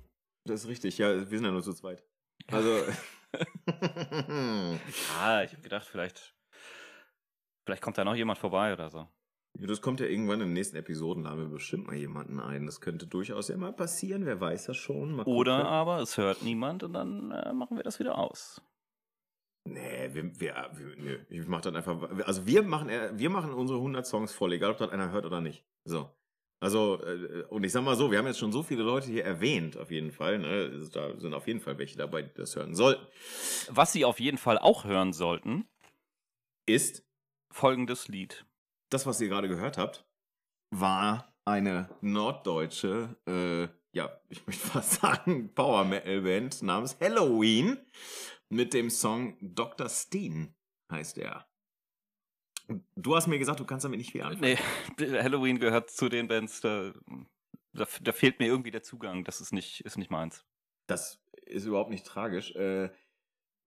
[0.45, 0.97] Das ist richtig.
[0.97, 2.03] Ja, wir sind ja nur zu zweit.
[2.47, 2.83] Also.
[3.33, 3.37] Ja,
[5.43, 6.35] ich habe gedacht, vielleicht,
[7.65, 9.07] vielleicht kommt da noch jemand vorbei oder so.
[9.57, 12.39] Ja, Das kommt ja irgendwann in den nächsten Episoden, da haben wir bestimmt mal jemanden
[12.39, 12.65] ein.
[12.65, 15.13] Das könnte durchaus ja mal passieren, wer weiß das schon.
[15.13, 15.71] Mal Oder gucken.
[15.71, 18.61] aber es hört niemand und dann äh, machen wir das wieder aus.
[19.65, 22.01] Nee, wir, wir, wir, nö, ich mach dann einfach.
[22.25, 25.25] Also wir machen, äh, wir machen unsere 100 Songs voll, egal ob das einer hört
[25.25, 25.65] oder nicht.
[25.83, 26.09] So.
[26.61, 29.23] Also, äh, und ich sag mal so, wir haben jetzt schon so viele Leute hier
[29.23, 30.39] erwähnt, auf jeden Fall.
[30.39, 30.69] Ne?
[30.73, 33.05] Also Da sind auf jeden Fall welche dabei, die das hören sollten.
[33.69, 35.67] Was Sie auf jeden Fall auch hören sollten,
[36.65, 37.05] Ist,
[37.51, 38.45] folgendes Lied.
[38.89, 40.05] das, was ihr gerade gehört habt,
[40.71, 43.67] war eine norddeutsche, äh,
[43.97, 47.77] ja, ich möchte fast sagen, Power Metal Band namens Halloween
[48.49, 49.87] mit dem Song Dr.
[49.89, 50.55] Steen
[50.91, 51.48] heißt er.
[52.95, 54.57] Du hast mir gesagt, du kannst damit nicht viel anfangen.
[54.99, 56.93] Nee, Halloween gehört zu den Bands, da,
[57.73, 59.23] da, da fehlt mir irgendwie der Zugang.
[59.23, 60.45] Das ist nicht, ist nicht meins.
[60.87, 62.55] Das ist überhaupt nicht tragisch.
[62.55, 62.91] Äh,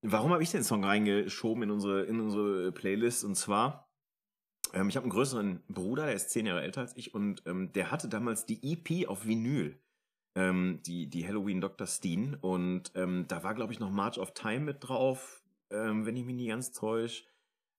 [0.03, 3.25] warum habe ich den Song reingeschoben in unsere, in unsere Playlist?
[3.25, 3.91] Und zwar,
[4.73, 7.73] ähm, ich habe einen größeren Bruder, der ist zehn Jahre älter als ich, und ähm,
[7.73, 9.81] der hatte damals die EP auf Vinyl.
[10.35, 11.87] Ähm, die, die Halloween Dr.
[11.87, 12.35] Steen.
[12.41, 16.25] Und ähm, da war, glaube ich, noch March of Time mit drauf, ähm, wenn ich
[16.25, 17.25] mich nie ganz täusche.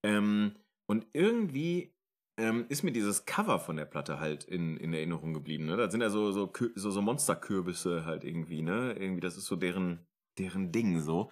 [0.04, 0.54] Ähm,
[0.86, 1.94] und irgendwie
[2.38, 5.66] ähm, ist mir dieses Cover von der Platte halt in, in Erinnerung geblieben.
[5.66, 5.78] Ne?
[5.78, 8.94] Das sind ja so, so, so, so Monsterkürbisse halt irgendwie, ne?
[8.94, 10.00] Irgendwie, das ist so deren,
[10.40, 11.32] deren Ding so.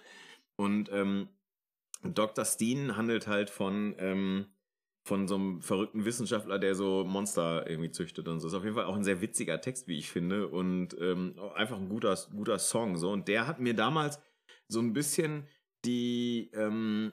[0.56, 1.28] Und ähm,
[2.04, 2.44] Dr.
[2.44, 4.46] Steen handelt halt von, ähm,
[5.04, 8.46] von so einem verrückten Wissenschaftler, der so Monster irgendwie züchtet und so.
[8.46, 10.48] Ist auf jeden Fall auch ein sehr witziger Text, wie ich finde.
[10.48, 12.96] Und ähm, einfach ein guter, guter Song.
[12.96, 13.10] So.
[13.10, 14.20] Und der hat mir damals
[14.68, 15.48] so ein bisschen
[15.84, 17.12] die, ähm,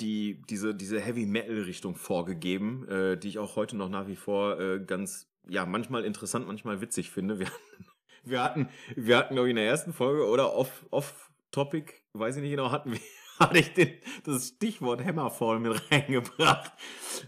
[0.00, 4.16] die, diese, diese Heavy Metal Richtung vorgegeben, äh, die ich auch heute noch nach wie
[4.16, 7.38] vor äh, ganz, ja, manchmal interessant, manchmal witzig finde.
[7.38, 7.86] Wir hatten,
[8.24, 12.36] wir hatten, wir hatten, glaube ich, in der ersten Folge oder off, off Topic, weiß
[12.36, 13.00] ich nicht genau, hatten wir,
[13.38, 16.72] hatte ich den, das Stichwort Hammerfall mit reingebracht.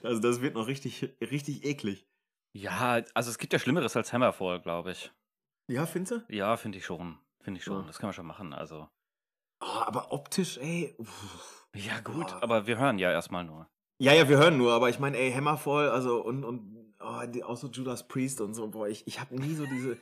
[0.02, 2.06] Also das wird noch richtig, richtig eklig.
[2.52, 5.12] Ja, also es gibt ja Schlimmeres als Hammerfall, glaube ich.
[5.68, 6.34] Ja, findest du?
[6.34, 7.18] Ja, finde ich schon.
[7.40, 7.82] Finde ich schon.
[7.82, 7.86] Ja.
[7.86, 8.52] Das kann man schon machen.
[8.52, 8.88] Also.
[9.60, 10.94] Oh, aber optisch, ey.
[10.98, 11.59] uff.
[11.74, 12.42] Ja, gut, Boah.
[12.42, 13.68] aber wir hören ja erstmal nur.
[13.98, 17.44] Ja, ja, wir hören nur, aber ich meine, ey, Hammerfall, also und, und oh, die,
[17.44, 19.98] auch so Judas Priest und so, boah, ich, ich habe nie so diese.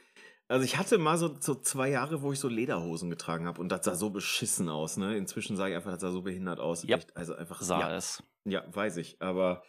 [0.51, 3.71] Also ich hatte mal so, so zwei Jahre, wo ich so Lederhosen getragen habe und
[3.71, 5.17] das sah so beschissen aus, ne?
[5.17, 6.85] Inzwischen sage ich einfach, das sah so behindert aus.
[6.85, 6.97] Ja.
[6.97, 8.23] Echt, also einfach Sah ja, es.
[8.45, 9.21] ja, weiß ich.
[9.21, 9.63] Aber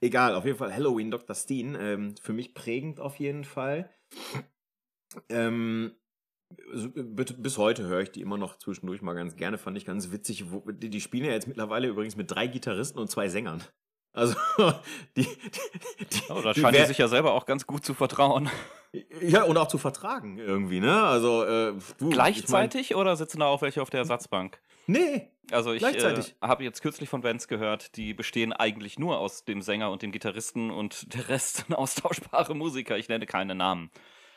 [0.00, 1.34] egal, auf jeden Fall Halloween, Dr.
[1.34, 1.74] Steen.
[1.74, 3.90] Ähm, für mich prägend auf jeden Fall.
[5.28, 5.96] Ähm,
[6.50, 9.58] bis, bis heute höre ich die immer noch zwischendurch mal ganz gerne.
[9.58, 10.44] Fand ich ganz witzig.
[10.68, 13.62] Die, spielen ja jetzt mittlerweile übrigens mit drei Gitarristen und zwei Sängern.
[14.12, 14.34] Also,
[15.16, 15.22] die.
[15.22, 15.28] die,
[16.10, 18.50] die Oh, da die scheinen die sich ja selber auch ganz gut zu vertrauen.
[19.22, 21.00] Ja, und auch zu vertragen irgendwie, ne?
[21.00, 22.10] Also, äh, du.
[22.10, 24.60] Gleichzeitig oder sitzen da auch welche auf der Ersatzbank?
[24.88, 25.30] Ich mein, nee.
[25.52, 26.34] Also ich äh, Gleichzeitig.
[26.40, 30.10] habe jetzt kürzlich von Bands gehört, die bestehen eigentlich nur aus dem Sänger und dem
[30.10, 32.98] Gitarristen und der Rest sind austauschbare Musiker.
[32.98, 33.92] Ich nenne keine Namen.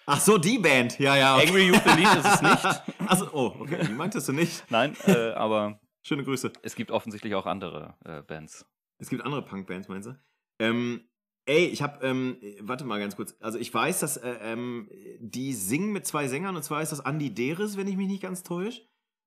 [0.06, 1.00] Ach so, die Band.
[1.00, 1.36] Ja, ja.
[1.38, 1.48] Okay.
[1.48, 2.66] Angry Youth Elite ist es nicht.
[3.08, 3.86] Achso, oh, okay.
[3.88, 4.64] Die meintest du nicht.
[4.70, 6.52] Nein, äh, aber Schöne Grüße.
[6.62, 8.66] es gibt offensichtlich auch andere äh, Bands.
[8.98, 10.20] Es gibt andere Punkbands, meinst du?
[10.60, 11.08] Ähm,
[11.46, 13.36] ey, ich hab, ähm, warte mal ganz kurz.
[13.40, 14.90] Also ich weiß, dass äh, ähm,
[15.20, 18.22] die singen mit zwei Sängern und zwar ist das Andy Deris, wenn ich mich nicht
[18.22, 18.82] ganz täusche,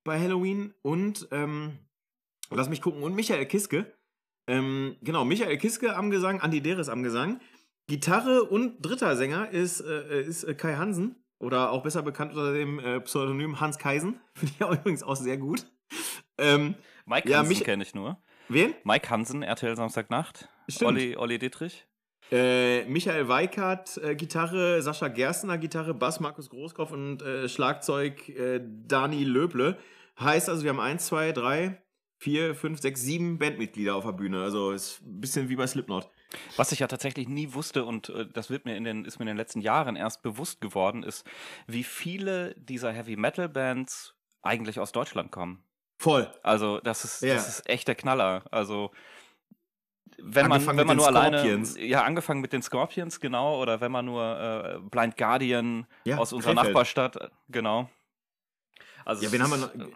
[0.05, 1.79] bei Halloween und, ähm,
[2.51, 3.93] lass mich gucken, und Michael Kiske.
[4.47, 7.41] Ähm, genau, Michael Kiske am Gesang, Andy Deris am Gesang.
[7.87, 12.53] Gitarre und dritter Sänger ist, äh, ist äh, Kai Hansen oder auch besser bekannt unter
[12.53, 14.21] dem äh, Pseudonym Hans Kaisen.
[14.35, 15.67] Finde ich auch übrigens auch sehr gut.
[16.39, 18.21] Ähm, Mike Ja, Hansen kenne ich nur.
[18.49, 18.75] wen?
[18.85, 20.49] Mike Hansen, RTL Samstagnacht.
[20.69, 20.89] Stimmt.
[20.89, 21.87] Olli, Olli Dittrich.
[22.33, 28.61] Äh, Michael Weikart, äh, Gitarre, Sascha Gerstner, Gitarre, Bass, Markus Großkopf und äh, Schlagzeug äh,
[28.61, 29.79] Dani Löble.
[30.19, 31.81] Heißt also, wir haben 1, 2, 3,
[32.19, 34.43] 4, 5, 6, 7 Bandmitglieder auf der Bühne.
[34.43, 36.11] Also ist ein bisschen wie bei Slipknot.
[36.57, 39.25] Was ich ja tatsächlich nie wusste und äh, das wird mir in den, ist mir
[39.25, 41.25] in den letzten Jahren erst bewusst geworden, ist,
[41.67, 45.63] wie viele dieser Heavy Metal Bands eigentlich aus Deutschland kommen.
[45.99, 46.31] Voll.
[46.43, 47.35] Also das ist, Ja.
[47.35, 48.45] das ist echt der Knaller.
[48.51, 48.91] Also
[50.19, 51.77] wenn man, Angefangen wenn man nur alleine, Scorpions.
[51.79, 56.33] ja, angefangen mit den Scorpions, genau, oder wenn man nur äh, Blind Guardian Ja, aus
[56.33, 56.75] unserer Krefeld.
[56.75, 57.91] Nachbarstadt, äh, genau.
[59.05, 59.75] Also Ja, wen haben wir noch?
[59.75, 59.91] äh,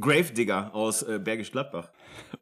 [0.00, 1.90] Gravedigger aus äh, Bergisch Gladbach.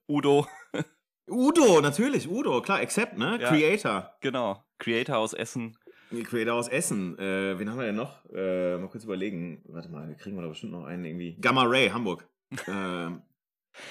[0.09, 0.47] Udo,
[1.31, 3.39] Udo, natürlich, Udo, klar, Accept, ne?
[3.41, 3.49] Ja.
[3.49, 4.13] Creator.
[4.21, 4.63] genau.
[4.79, 5.77] Creator aus Essen.
[6.25, 7.17] Creator aus Essen.
[7.19, 8.25] Äh, wen haben wir denn noch?
[8.35, 9.63] Äh, mal kurz überlegen.
[9.69, 11.37] Warte mal, kriegen wir da bestimmt noch einen irgendwie.
[11.41, 12.27] Gamma Ray, Hamburg.
[12.67, 13.23] ähm,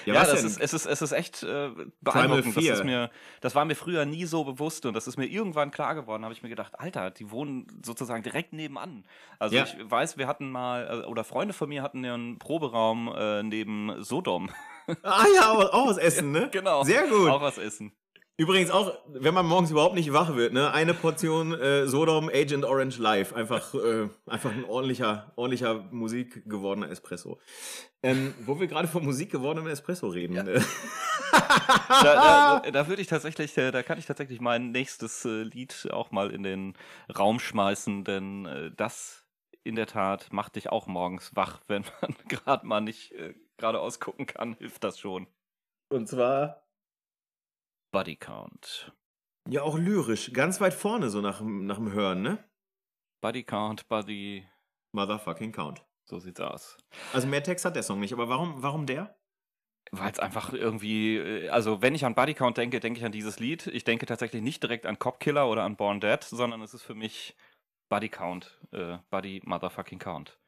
[0.04, 0.46] ja, Ja, das denn?
[0.46, 1.70] ist, es, ist, es ist echt äh,
[2.02, 2.54] beeindruckend.
[2.56, 2.74] Das, 4.
[2.74, 5.94] ist mir, das war mir früher nie so bewusst und das ist mir irgendwann klar
[5.94, 6.22] geworden.
[6.24, 9.06] habe ich mir gedacht, Alter, die wohnen sozusagen direkt nebenan.
[9.38, 9.64] Also Ja.
[9.64, 13.42] ich weiß, wir hatten mal, äh, oder Freunde von mir hatten ja einen Proberaum äh,
[13.42, 14.50] neben Sodom.
[15.02, 16.48] Ah ja, auch, aus Essen, ne?
[16.52, 16.82] genau.
[16.82, 17.28] Sehr gut.
[17.28, 17.92] Auch was essen.
[18.36, 20.72] Übrigens auch, wenn man morgens überhaupt nicht wach wird, ne?
[20.72, 23.34] Eine Portion äh, Sodom Agent Orange Live.
[23.34, 27.38] Einfach, äh, einfach ein ordentlicher, ordentlicher Musik gewordener Espresso.
[28.02, 30.36] Ähm, wo wir gerade von Musik gewordenem Espresso reden.
[30.36, 30.44] Ja.
[30.44, 30.60] äh,
[31.32, 35.88] Da, da, da würde ich tatsächlich, äh, da kann ich tatsächlich mein nächstes äh, Lied
[35.90, 36.74] auch mal in den
[37.16, 39.24] Raum schmeißen, denn äh, das
[39.62, 43.12] in der Tat macht dich auch morgens wach, wenn man gerade mal nicht
[43.60, 45.26] geradeaus gucken kann, hilft das schon.
[45.92, 46.66] Und zwar
[47.92, 48.92] Body Count.
[49.48, 52.44] ja auch lyrisch, ganz weit vorne so nach, dem- nach dem Hören, ne?
[53.22, 54.46] Body Count, Body,
[54.92, 55.84] Motherfucking Count.
[56.08, 56.76] so sieht's aus.
[57.12, 59.16] Also mehr Text hat der Song nicht, aber warum, warum der?
[59.92, 63.12] Weil es einfach irgendwie, äh, also wenn ich an Body Count denke, denke ich an
[63.12, 63.66] dieses Lied.
[63.68, 66.82] Ich denke tatsächlich nicht direkt an Cop Killer oder an Born Dead, sondern es ist
[66.82, 67.36] für mich
[67.88, 70.38] Body Count, äh, Body Motherfucking Count.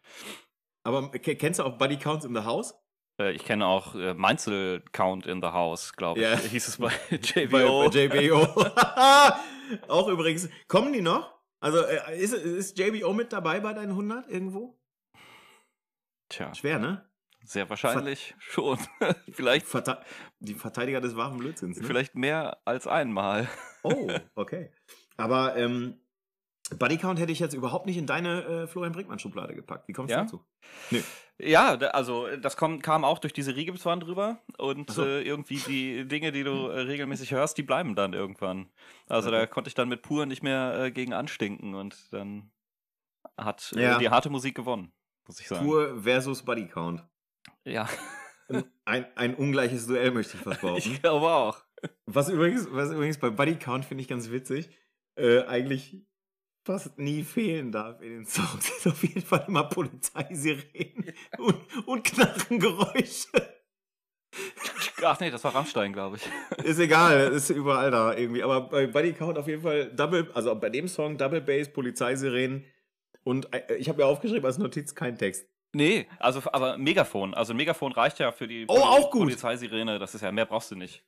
[0.85, 2.75] Aber ke- kennst du auch Buddy Counts in the House?
[3.20, 6.27] Äh, ich kenne auch äh, Mainzel Count in the House, glaube ich.
[6.27, 6.37] Ja.
[6.51, 7.88] Hieß es bei Bei, JBO.
[7.90, 8.66] bei JBO.
[9.88, 10.48] auch übrigens.
[10.68, 11.33] Kommen die noch?
[11.61, 14.79] Also äh, ist, ist JBO mit dabei bei deinen 100 irgendwo?
[16.29, 17.09] Tja, Schwer, ne?
[17.44, 18.79] sehr wahrscheinlich schon.
[19.33, 19.98] vielleicht, Verte
[20.38, 21.81] die Verteidiger des wahren Blödsinns.
[21.81, 21.87] Ne?
[21.87, 23.48] vielleicht mehr als einmal.
[23.83, 24.70] Oh, okay.
[25.16, 26.01] Aber ähm,
[26.78, 29.88] Buddy Count hätte ich jetzt überhaupt nicht in deine äh, Florian Brinkmann-Schublade gepackt.
[29.88, 30.22] Wie kommst du Ja?
[30.22, 30.44] dazu?
[30.90, 31.00] Nö.
[31.38, 35.04] Ja, da, also das kom kam auch durch diese Riegelswand drüber und so.
[35.04, 38.70] äh, irgendwie die Dinge, die du äh, regelmäßig hörst, die bleiben dann irgendwann.
[39.08, 39.50] Also da Okay.
[39.50, 42.52] konnte ich dann mit pur nicht mehr äh, gegen anstinken und dann
[43.37, 43.98] hat äh, Ja.
[43.98, 44.92] die harte Musik gewonnen,
[45.26, 45.64] muss ich sagen.
[45.66, 47.02] Pur versus Buddy Count.
[47.64, 47.88] Ja,
[48.85, 50.78] Ein, ein ungleiches Duell, möchte ich fast behaupten.
[50.92, 51.64] ich glaube auch.
[52.06, 54.70] Was übrigens, was übrigens bei Buddy Count finde ich ganz witzig,
[55.16, 56.04] äh, eigentlich
[56.64, 62.05] fast nie fehlen darf in den Songs, ist auf jeden Fall immer Polizeisirenen und, und
[62.05, 63.29] Knarrengeräusche.
[65.03, 66.29] Ach nee, das war Rammstein, glaube ich.
[66.64, 68.42] Ist egal, ist überall da irgendwie.
[68.42, 72.64] Aber bei Buddy Count auf jeden Fall Double, also bei dem Song Double Bass, Polizeisirenen
[73.25, 75.46] und äh, ich habe mir aufgeschrieben als Notiz kein Text.
[75.75, 77.35] Nee, also aber Megafon.
[77.35, 79.22] Also Megafon reicht ja für die Oh, auch gut.
[79.22, 79.98] Polizeisirene.
[79.98, 81.05] Das ist ja, mehr brauchst du nicht.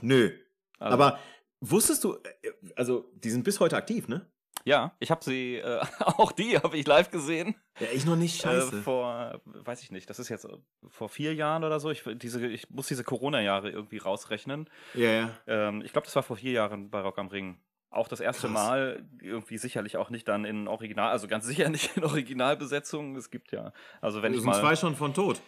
[0.00, 0.32] Nö.
[0.78, 1.18] Also, Aber
[1.60, 4.30] wusstest du, äh, also die sind bis heute aktiv, ne?
[4.64, 7.54] Ja, ich habe sie, äh, auch die habe ich live gesehen.
[7.78, 8.78] Ja, ich noch nicht, scheiße.
[8.78, 10.56] Äh, vor, weiß ich nicht, das ist jetzt äh,
[10.88, 11.90] vor vier Jahren oder so.
[11.90, 14.68] Ich, diese, ich muss diese Corona-Jahre irgendwie rausrechnen.
[14.94, 15.30] ja, ja.
[15.46, 17.58] Ähm, ich glaube, das war vor vier Jahren bei Rock am Ring.
[17.92, 18.52] Auch das erste Krass.
[18.52, 23.16] Mal, irgendwie sicherlich auch nicht dann in Original, also ganz sicher nicht in Originalbesetzung.
[23.16, 25.40] Es gibt ja, also wenn Es ich sind mal, zwei schon von tot.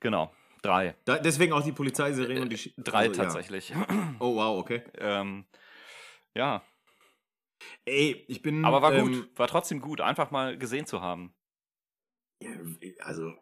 [0.00, 0.94] genau, drei.
[1.04, 3.24] Da, deswegen auch die Polizeisirenen und die Sch- Drei also, ja.
[3.24, 3.72] tatsächlich.
[4.18, 4.82] Oh, wow, okay.
[4.98, 5.44] ähm,
[6.34, 6.62] ja,
[7.84, 8.64] Ey, ich bin.
[8.64, 11.34] aber war ähm, gut, war trotzdem gut, einfach mal gesehen zu haben.
[12.42, 12.50] ja,
[13.00, 13.34] Also,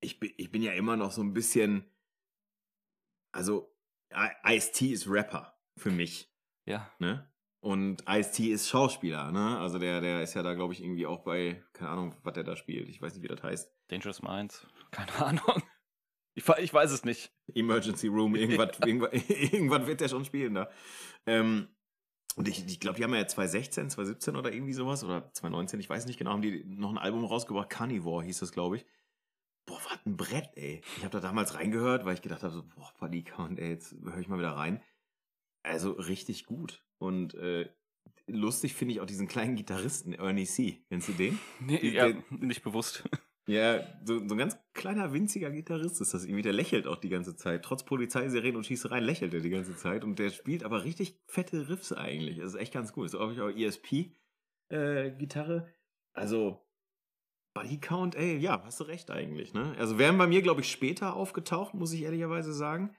[0.00, 1.90] ich bin, ich bin ja immer noch so ein bisschen.
[3.32, 3.74] Also,
[4.46, 6.32] Ice-T ist Rapper für mich,
[6.66, 7.30] Ja, ne?
[7.60, 9.58] Und Ice-T ist Schauspieler, ne?
[9.58, 12.44] Also, der, der ist ja da, glaube ich, irgendwie auch bei, keine Ahnung, was der
[12.44, 12.88] da spielt.
[12.88, 13.74] Ich weiß nicht, wie das heißt.
[13.88, 15.62] Dangerous Minds, keine Ahnung.
[16.36, 17.32] Ich, ich weiß es nicht.
[17.54, 20.70] Emergency Room, irgendwas, irgendwas, irgendwas wird der schon spielen da.
[21.26, 21.73] Ähm,
[22.36, 25.88] und ich, ich glaube, die haben ja 2016, 2017 oder irgendwie sowas, oder 2019, ich
[25.88, 28.86] weiß nicht genau, haben die noch ein Album rausgebracht, Carnivore hieß das, glaube ich.
[29.66, 30.82] Boah, was ein Brett, ey.
[30.98, 33.94] Ich habe da damals reingehört, weil ich gedacht habe, so, boah, Buddy Count, ey, jetzt
[34.02, 34.82] höre ich mal wieder rein.
[35.62, 36.84] Also richtig gut.
[36.98, 37.70] Und äh,
[38.26, 40.84] lustig finde ich auch diesen kleinen Gitarristen, Ernie C.
[40.90, 41.38] Kennst du den?
[41.60, 43.04] Nee, Die- ja, der- nicht bewusst.
[43.46, 46.40] Ja, so, so ein ganz kleiner, winziger Gitarrist ist das irgendwie.
[46.42, 47.62] Der lächelt auch die ganze Zeit.
[47.62, 50.02] Trotz Polizeisirenen und Schießereien lächelt er die ganze Zeit.
[50.02, 52.38] Und der spielt aber richtig fette Riffs eigentlich.
[52.38, 53.04] Das ist echt ganz cool.
[53.04, 55.68] Ist auch, auch ESP-Gitarre.
[56.14, 56.63] also,
[57.54, 59.76] Buddy Count, ey, ja, hast du recht eigentlich, ne?
[59.78, 62.90] Also wären bei mir, glaube ich, später aufgetaucht, muss ich ehrlicherweise sagen.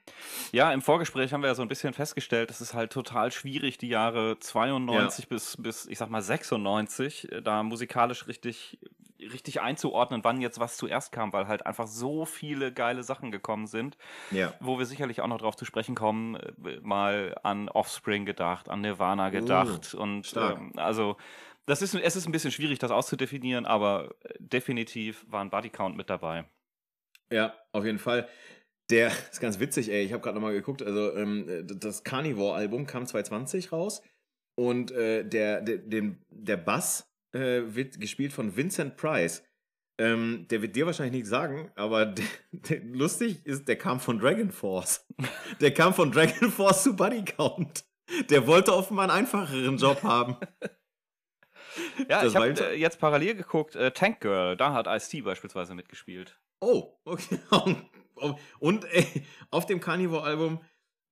[0.50, 3.76] Ja, im Vorgespräch haben wir ja so ein bisschen festgestellt, es ist halt total schwierig,
[3.76, 8.78] die Jahre 92 bis, bis, ich sag mal, 96, äh, da musikalisch richtig,
[9.20, 13.66] richtig einzuordnen, wann jetzt was zuerst kam, weil halt einfach so viele geile Sachen gekommen
[13.66, 13.98] sind,
[14.30, 14.54] Ja.
[14.60, 18.80] wo wir sicherlich auch noch drauf zu sprechen kommen, äh, mal an Offspring gedacht, an
[18.80, 20.56] Nirvana gedacht und Oh, stark.
[20.58, 21.16] ähm, also
[21.66, 25.96] das ist, es ist ein bisschen schwierig, das auszudefinieren, aber äh, definitiv war ein Bodycount
[25.96, 26.48] mit dabei.
[27.32, 28.28] Ja, auf jeden Fall.
[28.90, 30.04] Der ist ganz witzig, ey.
[30.04, 30.82] Ich habe gerade nochmal geguckt.
[30.82, 34.02] Also, ähm, das Carnivore-Album kam 2020 raus.
[34.58, 39.42] Und äh, der, der, den, der Bass äh, wird gespielt von Vincent Price.
[39.98, 44.18] Ähm, der wird dir wahrscheinlich nichts sagen, aber der, der, lustig ist, der kam von
[44.18, 45.06] Dragon Force.
[45.60, 47.84] Der kam von Dragon Force zu Buddy Count.
[48.28, 50.36] Der wollte offenbar einen einfacheren Job haben.
[52.08, 55.74] Ja, Das ich habe äh, jetzt parallel geguckt, äh, Tank Girl, da hat Ice-T beispielsweise
[55.74, 56.38] mitgespielt.
[56.60, 57.38] Oh, okay.
[58.58, 60.62] Und ey, auf dem Carnivore-Album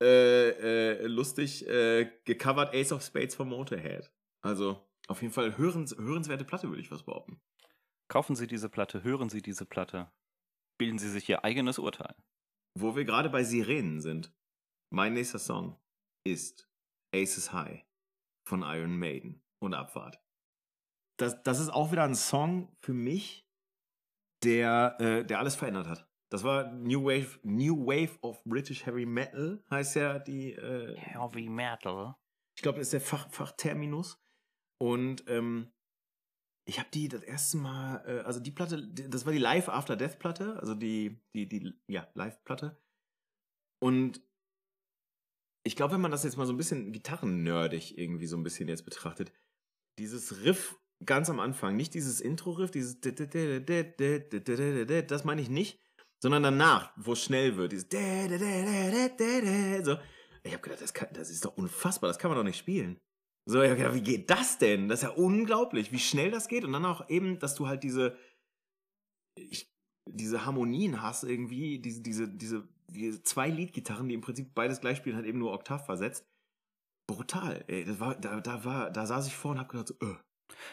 [0.03, 4.11] äh, äh, lustig äh, gecovert Ace of Spades von Motorhead.
[4.43, 7.41] Also auf jeden Fall hörens, hörenswerte Platte, würde ich was behaupten.
[8.09, 10.11] Kaufen Sie diese Platte, hören Sie diese Platte,
[10.79, 12.15] bilden Sie sich Ihr eigenes Urteil.
[12.77, 14.33] Wo wir gerade bei Sirenen sind.
[14.91, 15.81] Mein nächster Song
[16.25, 16.69] ist
[17.15, 17.85] Aces High
[18.47, 20.21] von Iron Maiden und Abfahrt.
[21.17, 23.49] Das, das ist auch wieder ein Song für mich,
[24.43, 26.09] der, äh, der alles verändert hat.
[26.31, 31.49] Das war New Wave, New Wave of British Heavy Metal, heißt ja die, äh, Heavy
[31.49, 32.17] Metal.
[32.57, 34.21] ich glaube, das ist der Fach, Fachterminus.
[34.81, 35.73] Und ähm,
[36.67, 39.69] ich habe die das erste Mal, äh, also die Platte, die- das war die Live
[39.69, 42.81] After Death Platte, also die, die, die, ja, Live-Platte.
[43.81, 44.21] Und
[45.67, 48.69] ich glaube, wenn man das jetzt mal so ein bisschen gitarrennerdig irgendwie so ein bisschen
[48.69, 49.33] jetzt betrachtet,
[49.99, 55.81] dieses Riff ganz am Anfang, nicht dieses Intro-Riff, dieses das meine ich nicht,
[56.21, 57.89] sondern danach, wo es schnell wird, dieses
[59.85, 59.97] so.
[60.47, 63.01] Ich habe gedacht, das, kann, das ist doch unfassbar, das kann man doch nicht spielen.
[63.47, 64.89] So, ich hab gedacht, wie geht das denn?
[64.89, 66.65] Das ist ja unglaublich, wie schnell das geht.
[66.65, 68.17] Und dann auch eben, dass du halt diese,
[69.37, 69.71] ich,
[70.07, 74.99] diese Harmonien hast irgendwie, diese, diese, diese, diese zwei Leadgitarren, die im Prinzip beides gleich
[74.99, 76.27] spielen, halt eben nur Oktav versetzt.
[77.07, 77.85] Brutal, ey.
[77.85, 80.17] Das war, da, da war, da saß ich vor und hab gedacht, so, äh.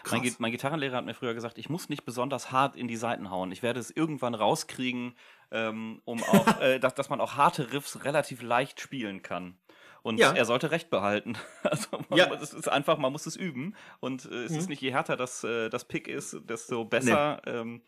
[0.10, 3.30] Mein, mein Gitarrenlehrer hat mir früher gesagt, ich muss nicht besonders hart in die Saiten
[3.30, 3.52] hauen.
[3.52, 5.15] Ich werde es irgendwann rauskriegen,
[5.52, 9.58] ähm, um auch, äh, dass, dass man auch harte Riffs relativ leicht spielen kann.
[10.04, 10.32] Und Ja.
[10.34, 11.38] er sollte recht behalten.
[11.63, 12.34] Also man, Ja.
[12.34, 13.76] es ist einfach, man muss es üben.
[14.00, 14.58] Und äh, es Mhm.
[14.60, 17.41] ist nicht, je härter das, äh, das Pick ist, desto besser.
[17.46, 17.82] Ähm,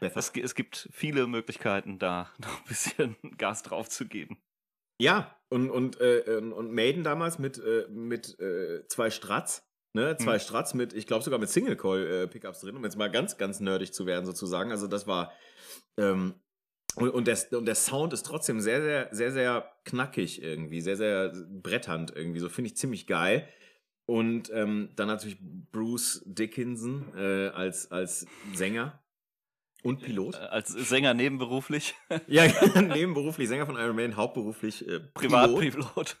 [0.00, 0.18] Besser.
[0.18, 4.38] es, es gibt viele Möglichkeiten, da noch ein bisschen Gas drauf zu geben.
[4.98, 10.16] Ja, und, und, äh, und- und Maiden damals mit, äh, mit äh, zwei Strats, ne?
[10.16, 10.40] Zwei Hm.
[10.40, 14.06] Strats mit, ich glaube sogar mit Single-Coil-Pickups drin, um jetzt mal ganz, ganz nerdig zu
[14.06, 14.70] werden, sozusagen.
[14.70, 15.32] Also das war.
[15.96, 16.34] Ähm,
[16.96, 20.96] und, und, der, und der Sound ist trotzdem sehr, sehr, sehr, sehr knackig irgendwie, sehr,
[20.96, 22.40] sehr bretternd irgendwie.
[22.40, 23.48] So finde ich ziemlich geil.
[24.06, 29.00] Und ähm, dann natürlich Bruce Dickinson äh, als, als Sänger
[29.82, 30.34] und Pilot.
[30.34, 31.94] Äh, als Sänger nebenberuflich,
[32.26, 32.46] Ja,
[32.80, 36.16] nebenberuflich Sänger von Iron Maiden, hauptberuflich äh, privat, Pilot Pilot.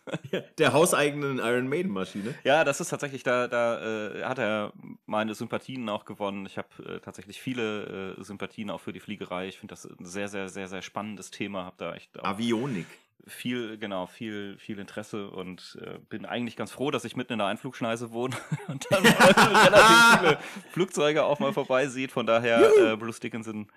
[0.58, 2.34] der hauseigenen Iron Maiden Maschine.
[2.44, 4.72] Ja, das ist tatsächlich, da, da äh, hat er
[5.06, 6.46] meine Sympathien auch gewonnen.
[6.46, 9.48] Ich habe äh, tatsächlich viele äh, Sympathien auch für die Fliegerei.
[9.48, 11.64] Ich finde das ein sehr, sehr, sehr, sehr spannendes Thema.
[11.64, 12.86] Habe da echt Avionik.
[13.26, 17.38] Viel, genau, viel, viel Interesse und äh, bin eigentlich ganz froh, dass ich mitten in
[17.38, 18.36] der Einflugschneise wohne
[18.68, 20.38] und dann relativ viele
[20.70, 22.12] Flugzeuge auch mal vorbeisieht.
[22.12, 23.70] Von daher, äh, Bruce Dickinson,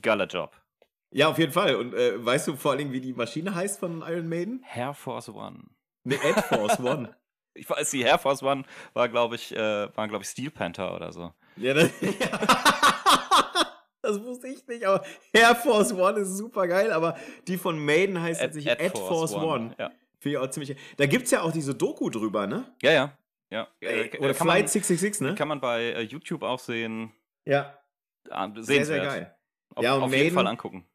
[0.00, 0.52] geiler Job.
[1.10, 1.76] Ja, auf jeden Fall.
[1.76, 4.64] Und äh, weißt du vor allen Dingen, wie die Maschine heißt von Iron Maiden?
[4.74, 5.62] Air Force One.
[6.02, 7.14] Ne, Ed Force One.
[7.54, 10.94] Ich weiß, die Air Force One war, glaube ich, äh, waren, glaube ich, Steel Panther
[10.94, 11.32] oder so.
[11.56, 11.90] ja, das,
[14.04, 17.16] das wusste ich nicht, aber Air Force One ist super geil, aber
[17.48, 19.74] die von Maiden heißt Ed- tatsächlich Ed, Force, One.
[19.78, 19.90] Ja.
[20.20, 20.76] Finde ich auch ziemlich.
[20.96, 22.64] Da gibt es ja auch diese Doku drüber, ne?
[22.82, 23.18] Ja, ja.
[23.50, 23.68] ja.
[23.80, 25.34] Ey, Äh, Oder kann Flight man, 666, ne?
[25.34, 27.12] Kann man bei äh, YouTube auch sehen.
[27.44, 27.78] Ja.
[28.30, 29.34] Ah, Sehr, sehr geil.
[29.74, 30.86] Auf, Ja, und auf jeden Maiden- Fall angucken.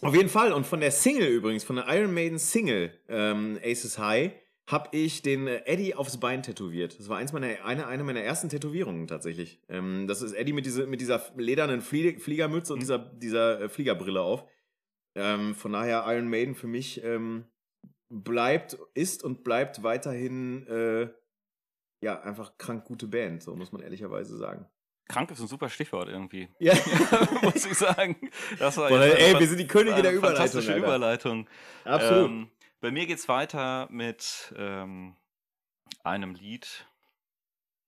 [0.00, 0.52] Auf jeden Fall.
[0.52, 4.32] Und von der Single übrigens, von der Iron Maiden Single ähm, Aces High,
[4.66, 6.98] habe ich den äh, Eddie aufs Bein tätowiert.
[6.98, 9.60] Das war eins meiner, eine, eine meiner ersten Tätowierungen tatsächlich.
[9.68, 12.82] Ähm, das ist Eddie mit, diese, mit dieser ledernen Flie Fliegermütze und Mhm.
[12.82, 14.46] dieser, dieser äh, Fliegerbrille auf.
[15.16, 17.44] Ähm, von daher Iron Maiden für mich ähm,
[18.08, 21.08] bleibt, ist und bleibt weiterhin äh,
[22.02, 24.66] ja einfach krank gute Band, so muss man ehrlicherweise sagen.
[25.06, 26.48] Krank ist ein super Stichwort irgendwie.
[26.58, 26.72] Ja.
[27.42, 28.16] Muss ich sagen.
[28.58, 30.36] Das war Boah, ey, wir sind die Könige der Überleitung.
[30.36, 30.82] Fantastische Alter.
[30.86, 31.46] Überleitung.
[31.84, 32.48] Absolut.
[32.84, 35.16] Bei mir geht's weiter mit ähm,
[36.02, 36.86] einem Lied.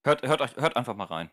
[0.03, 1.29] Hört, hört, euch- hört einfach mal rein.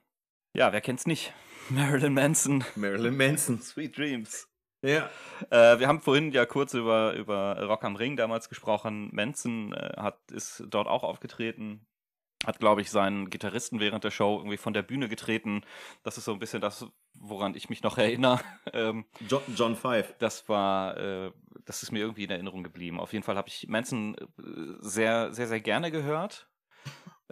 [0.55, 1.33] Ja, wer kennt's nicht?
[1.71, 3.63] Marilyn Manson, Marilyn Manson.
[3.63, 4.47] Sweet Dreams.
[4.83, 5.09] Ja.
[5.49, 9.09] Äh, wir haben vorhin ja kurz über, über Rock am Ring damals gesprochen.
[9.15, 11.87] Manson äh, hat, ist dort auch aufgetreten.
[12.47, 15.63] Hat, glaube ich, seinen Gitarristen während der Show irgendwie von der Bühne getreten.
[16.03, 18.41] Das ist so ein bisschen das, woran ich mich noch erinnere.
[18.73, 20.15] Ähm, John, John Five.
[20.19, 21.33] das war, äh,
[21.65, 23.01] das ist mir irgendwie in Erinnerung geblieben.
[23.01, 24.25] Auf jeden Fall habe ich Manson äh,
[24.81, 26.49] sehr, sehr, sehr gerne gehört.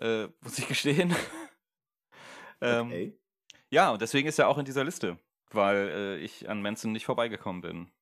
[0.01, 1.15] Äh, muss ich gestehen.
[2.61, 3.19] ähm, Okay.
[3.71, 5.19] ja, und deswegen ist er auch in dieser Liste.
[5.51, 7.93] weil äh, ich an Manson nicht vorbeigekommen bin.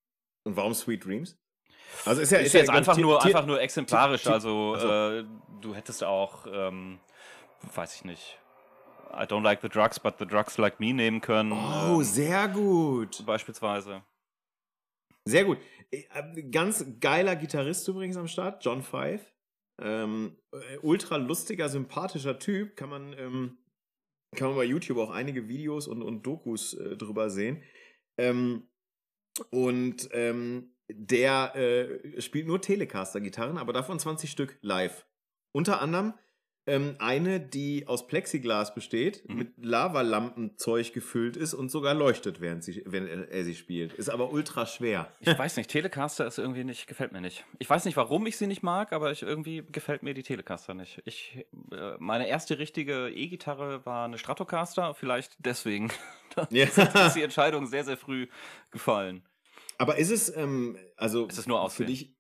[0.45, 1.37] Und warum Sweet Dreams?
[2.05, 4.27] Also ist ja, ist, ja jetzt einfach nur, einfach nur exemplarisch.
[4.27, 4.89] Also, Ach so.
[4.89, 5.25] äh,
[5.61, 7.01] du hättest auch, ähm,
[7.75, 8.39] weiß ich nicht,
[9.13, 11.53] I don't like the drugs, but the drugs like me nehmen können.
[11.53, 13.25] Oh, ähm, sehr gut.
[13.27, 14.03] beispielsweise.
[15.25, 15.59] Sehr gut.
[15.91, 19.33] Äh, Ganz geiler Gitarrist übrigens am Start, John Five.
[19.83, 22.77] Ähm, äh, ultra lustiger, sympathischer Typ.
[22.77, 23.59] Kann man, ähm,
[24.37, 27.63] kann man bei YouTube auch einige Videos und, und Dokus äh, drüber sehen.
[28.19, 28.69] Ähm,
[29.51, 35.07] und ähm, der äh, spielt nur Telecaster-Gitarren, aber davon 20 Stück live.
[35.53, 36.15] Unter anderem
[36.67, 39.37] ähm, eine, die aus Plexiglas besteht, Mhm.
[39.37, 43.95] mit Lavalampenzeug gefüllt ist und sogar leuchtet, während sie, wenn er, er sie spielt.
[43.95, 45.11] Ist aber ultra schwer.
[45.21, 47.45] Ich weiß nicht, Telecaster ist irgendwie nicht, gefällt mir nicht.
[47.59, 50.75] Ich weiß nicht, warum ich sie nicht mag, aber ich, irgendwie gefällt mir die Telecaster
[50.75, 51.01] nicht.
[51.07, 55.91] Ich, äh, meine erste richtige E-Gitarre war eine Stratocaster, vielleicht deswegen.
[56.35, 56.65] da Ja.
[57.07, 58.27] ist die Entscheidung sehr, sehr früh
[58.71, 59.23] gefallen.
[59.81, 61.87] Aber ist es, ähm, also Es ist nur für Aussehen.
[61.87, 62.15] dich.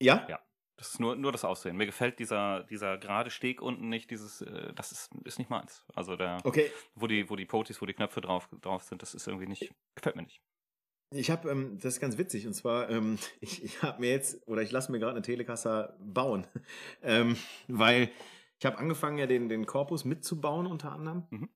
[0.00, 0.26] Ja?
[0.28, 0.40] Ja.
[0.76, 1.76] Das ist nur, nur das Aussehen.
[1.76, 5.84] Mir gefällt dieser, dieser gerade Steg unten nicht, dieses, äh, das ist, ist nicht meins.
[5.94, 6.70] Also der, Okay.
[6.94, 9.72] wo die, wo die Potis, wo die Knöpfe drauf, drauf sind, das ist irgendwie nicht,
[9.94, 10.40] gefällt mir nicht.
[11.12, 14.46] Ich habe, ähm, das ist ganz witzig, und zwar, ähm, ich, ich habe mir jetzt,
[14.48, 16.46] oder ich lasse mir gerade eine Telecaster bauen,
[17.02, 17.36] ähm,
[17.68, 18.10] weil
[18.58, 21.26] ich habe angefangen, ja den, den Korpus mitzubauen unter anderem.
[21.30, 21.48] Mhm.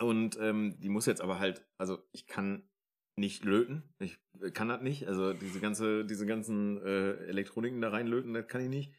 [0.00, 2.68] Und ähm, die muss jetzt aber halt, also ich kann
[3.16, 4.18] nicht löten, ich
[4.54, 8.68] kann das nicht, also diese ganze, diese ganzen äh, Elektroniken da reinlöten, das kann ich
[8.68, 8.92] nicht.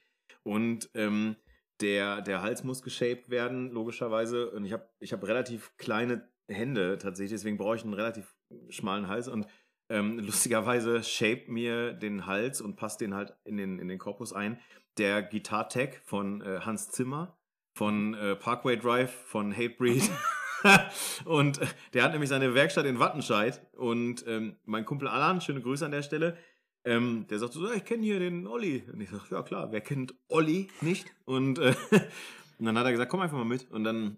[0.44, 1.36] Und ähm,
[1.82, 4.52] der, der Hals muss geshaped werden, logischerweise.
[4.52, 8.36] Und ich habe ich hab relativ kleine Hände tatsächlich, deswegen brauche ich einen relativ
[8.70, 9.28] schmalen Hals.
[9.28, 9.48] Und
[9.90, 14.34] ähm, lustigerweise shaped mir den Hals und passt den halt in den, in den Korpus
[14.34, 14.60] ein.
[14.98, 17.38] Der Guitar Tech von äh, Hans Zimmer,
[17.76, 20.10] von äh, Parkway Drive, von Hatebreed.
[21.26, 23.62] und äh, der hat nämlich seine Werkstatt in Wattenscheid.
[23.74, 26.38] Und ähm, mein Kumpel Alan, schöne Grüße an der Stelle,
[26.86, 28.84] ähm, der sagt so, ich kenne hier den Olli.
[28.92, 31.08] Und ich sage, ja klar, wer kennt Olli nicht?
[31.26, 31.74] Und, äh,
[32.60, 33.70] und dann hat er gesagt, komm einfach mal mit.
[33.72, 34.18] Und dann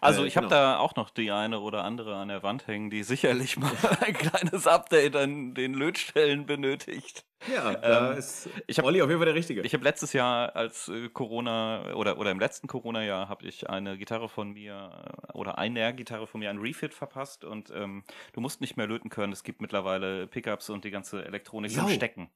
[0.00, 0.56] Also Äh, ich habe genau.
[0.56, 4.14] da auch noch die eine oder andere an der Wand hängen, die sicherlich mal ein
[4.14, 7.24] kleines Update an den Lötstellen benötigt.
[7.52, 9.60] Ja, da Ähm, ist ich hab- Olli auf jeden Fall der Richtige.
[9.62, 13.98] Ich habe letztes Jahr, als äh, Corona oder, oder im letzten Corona-Jahr, habe ich eine
[13.98, 18.40] Gitarre von mir äh, oder eine Gitarre von mir ein Refit verpasst und ähm, du
[18.40, 19.32] musst nicht mehr löten können.
[19.32, 21.88] Es gibt mittlerweile Pickups und die ganze Elektronik zum.
[21.88, 22.30] Stecken.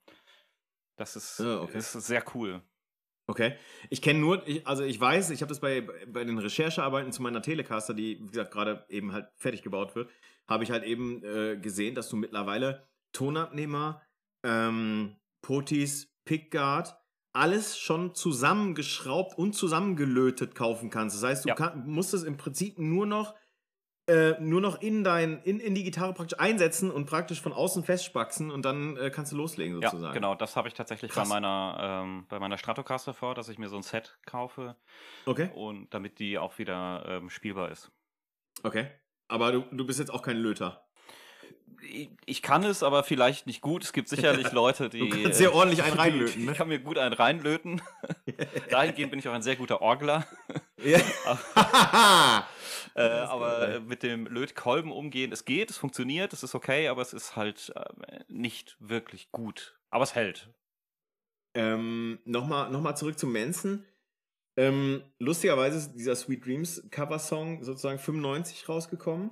[0.96, 1.78] Das ist, Ah, okay.
[1.78, 2.60] ist sehr cool.
[3.30, 3.54] Okay.
[3.90, 7.22] Ich kenne nur, ich, also ich weiß, ich habe das bei, bei den Recherchearbeiten zu
[7.22, 10.10] meiner Telecaster, die, wie gesagt, gerade eben halt fertig gebaut wird,
[10.48, 14.02] habe ich halt eben äh, gesehen, dass du mittlerweile Tonabnehmer,
[14.44, 16.96] ähm, Potis, Pickguard,
[17.32, 21.14] alles schon zusammengeschraubt und zusammengelötet kaufen kannst.
[21.16, 21.54] Das heißt, du Ja.
[21.54, 23.36] kann, musst es im Prinzip nur noch
[24.10, 27.84] äh, nur noch in dein in, in die Gitarre praktisch einsetzen und praktisch von außen
[27.84, 30.14] festspaxen und dann äh, kannst du loslegen Ja, sozusagen.
[30.14, 30.34] genau.
[30.34, 31.28] Das habe ich tatsächlich Krass.
[31.28, 34.76] bei meiner, ähm, bei meiner Stratocaster vor, dass ich mir so ein Set kaufe
[35.26, 35.50] Okay.
[35.54, 37.90] und damit die auch wieder ähm, spielbar ist.
[38.62, 38.90] Okay.
[39.28, 40.84] Aber du, du bist jetzt auch kein Löter.
[42.26, 43.82] Ich, kann es, aber vielleicht nicht gut.
[43.84, 45.08] Es gibt sicherlich Leute, die.
[45.08, 46.52] Du kannst sehr ordentlich einen reinlöten, ne?
[46.52, 47.82] Ich kann mir gut einen reinlöten.
[48.70, 50.26] Dahingehend bin ich auch ein sehr guter Orgler.
[50.82, 51.00] Ja.
[52.96, 57.02] Äh, aber äh, mit dem Lötkolben umgehen, es geht, es funktioniert, es ist okay, aber
[57.02, 59.78] es ist halt äh, nicht wirklich gut.
[59.90, 60.50] Aber es hält.
[61.54, 63.84] ähm, Nochmal noch mal zurück zu Manson.
[64.56, 69.30] Ähm, lustigerweise ist dieser Sweet Dreams Cover-Song sozusagen 95 rausgekommen.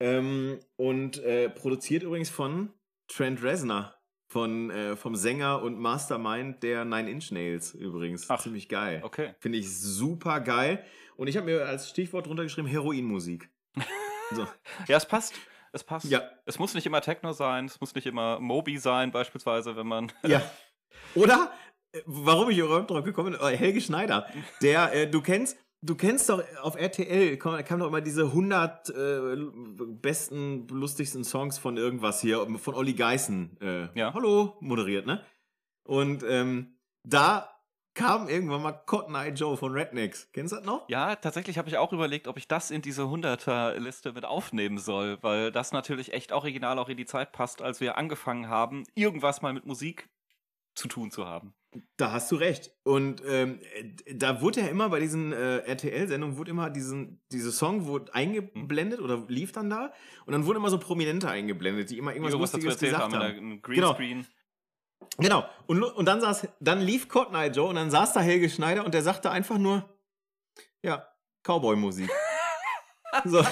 [0.00, 2.72] Ähm, und äh, produziert übrigens von
[3.08, 3.94] Trent Reznor.
[4.30, 8.28] Von, äh, vom Sänger und Mastermind der Nine Inch Nails übrigens.
[8.28, 9.00] Ach, Ziemlich geil.
[9.02, 9.34] Okay.
[9.38, 10.84] Finde ich super geil.
[11.16, 13.50] Und ich habe mir als Stichwort drunter geschrieben: Heroinmusik.
[14.30, 14.46] So.
[14.86, 15.32] Ja, es passt.
[15.72, 16.04] Es passt.
[16.04, 16.22] Ja.
[16.44, 20.12] Es muss nicht immer Techno sein, es muss nicht immer Moby sein, beispielsweise, wenn man.
[20.22, 20.42] Ja.
[21.14, 21.52] Oder,
[21.92, 24.26] äh, warum ich überhaupt drauf gekommen bin, äh, Helge Schneider,
[24.60, 28.90] der, äh, du kennst, du kennst doch auf RTL, kam, kam doch immer diese 100
[28.90, 29.36] äh,
[30.00, 33.58] besten, lustigsten Songs von irgendwas hier, von Olli Geißen.
[33.60, 34.14] Äh, Ja.
[34.14, 35.24] Hallo, moderiert, ne?
[35.84, 37.48] Und ähm, da
[37.94, 40.30] kam irgendwann mal Cotton Eye Joe von Rednecks.
[40.32, 40.88] Kennst du das noch?
[40.88, 45.18] Ja, tatsächlich habe ich auch überlegt, ob ich das in diese 100er-Liste mit aufnehmen soll,
[45.22, 49.42] weil das natürlich echt original auch in die Zeit passt, als wir angefangen haben, irgendwas
[49.42, 50.08] mal mit Musik
[50.76, 51.54] zu tun zu haben.
[51.98, 52.70] Da hast du recht.
[52.82, 57.52] Und ähm, äh, da wurde ja immer bei diesen äh, RTL-Sendungen, wurde immer diesen, diese
[57.52, 59.92] Song wurde eingeblendet oder lief dann da.
[60.24, 63.62] Und dann wurden immer so Prominente eingeblendet, die immer irgendwas dazu Lustiges gesagt haben, haben.
[63.62, 63.92] Genau.
[63.92, 64.26] Greenscreen.
[65.18, 65.44] Genau.
[65.66, 68.84] Und, und dann saß, dann lief Cotton Eye Joe und dann saß da Helge Schneider
[68.84, 69.88] und der sagte einfach nur,
[70.82, 71.06] ja,
[71.44, 72.10] Cowboy-Musik.
[73.24, 73.44] so.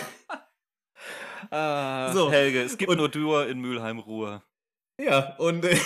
[1.51, 2.31] Ah, So.
[2.31, 4.43] Helge, es gibt Und- nur Dur in Mülheim-Ruhr.
[4.99, 5.79] Ja, und, äh,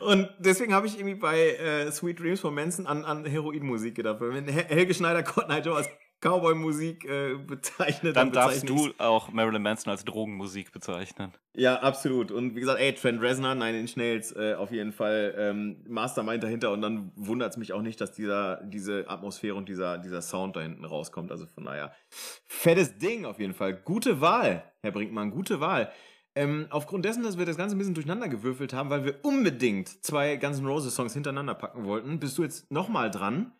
[0.00, 4.18] und deswegen habe ich irgendwie bei äh, Sweet Dreams von Manson an, an Heroinmusik gedacht.
[4.20, 5.88] Wenn Hel- Helge Schneider Cotton Eye Joe als
[6.20, 11.32] Cowboy-Musik äh, bezeichnet, Dann darfst bezeichne ich's- du auch Marilyn Manson als Drogenmusik bezeichnen.
[11.56, 12.30] Ja, absolut.
[12.30, 16.42] Und wie gesagt, ey, Trent Reznor, Nine Inch Nails, äh, auf jeden Fall ähm, Mastermind
[16.44, 16.70] dahinter.
[16.70, 20.54] Und dann wundert es mich auch nicht, dass dieser, diese Atmosphäre und dieser, dieser Sound
[20.54, 21.32] da hinten rauskommt.
[21.32, 21.92] Also von daher,
[22.46, 23.74] fettes Ding auf jeden Fall.
[23.74, 25.90] Gute Wahl, Herr Brinkmann, gute Wahl.
[26.34, 29.88] Ähm, aufgrund dessen, dass wir das Ganze ein bisschen durcheinander gewürfelt haben, weil wir unbedingt
[30.04, 33.52] zwei Guns N' Roses Songs hintereinander packen wollten, bist du jetzt nochmal dran.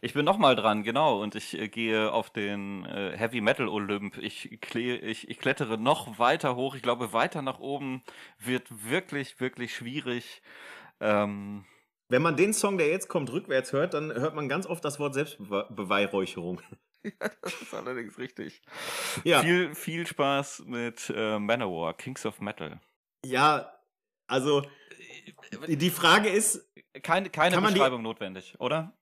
[0.00, 4.18] Ich bin nochmal dran, genau, und ich äh, gehe auf den äh, Heavy Metal Olymp.
[4.18, 6.74] Ich, ich, ich klettere noch weiter hoch.
[6.74, 8.02] Ich glaube, weiter nach oben
[8.38, 10.42] wird wirklich, wirklich schwierig.
[11.00, 11.64] Ähm,
[12.08, 14.98] Wenn man den Song, der jetzt kommt, rückwärts hört, dann hört man ganz oft das
[14.98, 16.60] Wort Selbstbeweihräucherung.
[17.42, 18.62] das ist allerdings richtig.
[19.24, 19.42] Ja.
[19.42, 22.80] Viel, viel Spaß mit äh, Manowar, Kings of Metal.
[23.24, 23.72] Ja,
[24.26, 24.66] also
[25.68, 26.70] die Frage ist,
[27.02, 28.96] Keine, keine man die- Beschreibung notwendig, oder?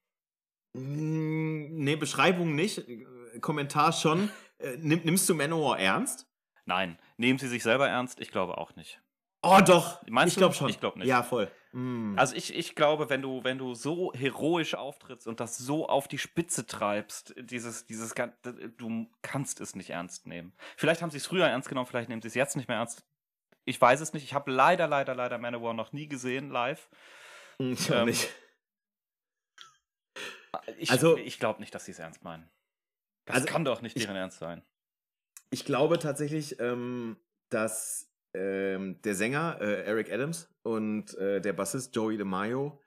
[0.74, 3.04] mh, nee, Beschreibung nicht, äh,
[3.40, 4.30] Kommentar schon.
[4.58, 6.26] Äh, nimm, nimmst du Manowar ernst?
[6.64, 6.98] Nein.
[7.16, 8.20] Nehmen Sie sich selber ernst?
[8.20, 9.00] Ich glaube auch nicht.
[9.42, 10.00] Oh, doch.
[10.08, 10.68] Meinst ich glaube schon.
[10.70, 11.08] Ich glaub nicht.
[11.08, 11.50] Ja, voll.
[11.72, 12.16] Mm.
[12.18, 16.06] Also ich, ich glaube, wenn du, wenn du so heroisch auftrittst und das so auf
[16.06, 18.14] die Spitze treibst, dieses, dieses,
[18.76, 20.52] du kannst es nicht ernst nehmen.
[20.76, 23.04] Vielleicht haben sie es früher ernst genommen, vielleicht nehmen sie es jetzt nicht mehr ernst.
[23.64, 24.22] Ich weiß es nicht.
[24.24, 26.88] Ich habe leider, leider, leider Manowar noch nie gesehen live.
[27.58, 28.28] ich ähm, nicht.
[30.76, 32.48] Ich, Also- ich glaube nicht, dass sie es ernst meinen.
[33.24, 34.62] Das Also, kann doch nicht ich- deren Ernst sein.
[35.50, 37.16] Ich glaube tatsächlich, ähm,
[37.50, 42.80] dass ähm, der Sänger äh, Eric Adams und äh, der Bassist Joey DeMaio,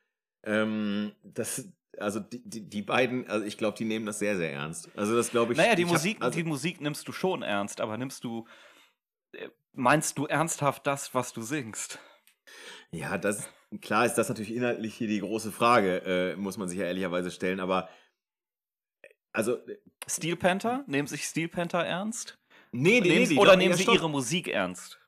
[0.43, 1.67] ähm, das,
[1.97, 4.89] also die, die, die beiden, also ich glaube, die nehmen das sehr, sehr ernst.
[4.95, 5.57] Also das glaube ich.
[5.57, 8.47] Naja, die ich hab- Musik, also, die Musik nimmst du schon ernst, aber nimmst du,
[9.33, 11.99] äh, meinst du ernsthaft das, was du singst?
[12.91, 13.49] Ja, das
[13.81, 17.29] klar ist das natürlich inhaltlich hier die große Frage, äh, muss man sich ja ehrlicherweise
[17.31, 17.89] stellen, aber
[19.01, 19.77] äh, also äh,
[20.07, 20.83] Steel Panther?
[20.87, 22.37] Nehmen sich Steel Panther ernst?
[22.71, 23.95] nee, nee, Nehmen nee, oder ja, nehmen sie stopp.
[23.95, 24.99] ihre Musik ernst?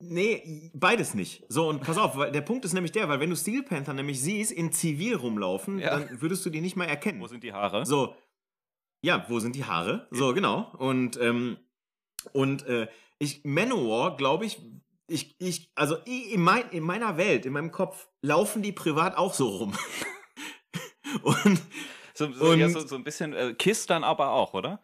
[0.00, 1.44] Nee, beides nicht.
[1.48, 3.94] So, und pass auf, weil der Punkt ist nämlich der, weil wenn du Steel Panther
[3.94, 5.98] nämlich siehst, in Zivil rumlaufen, Ja.
[5.98, 7.20] dann würdest du die nicht mal erkennen.
[7.20, 7.84] Wo sind die Haare?
[7.84, 8.14] So,
[9.02, 10.06] ja, wo sind die Haare?
[10.10, 10.72] So, genau.
[10.78, 11.56] Und, ähm,
[12.32, 12.86] und äh,
[13.18, 14.60] ich, Manowar, glaube ich,
[15.08, 19.34] ich, ich, also in, mein, in meiner Welt, in meinem Kopf, laufen die privat auch
[19.34, 19.72] so rum.
[21.22, 21.60] und
[22.14, 24.80] So, so, ja, Und- so, so ein bisschen äh, Kiss dann aber auch, oder?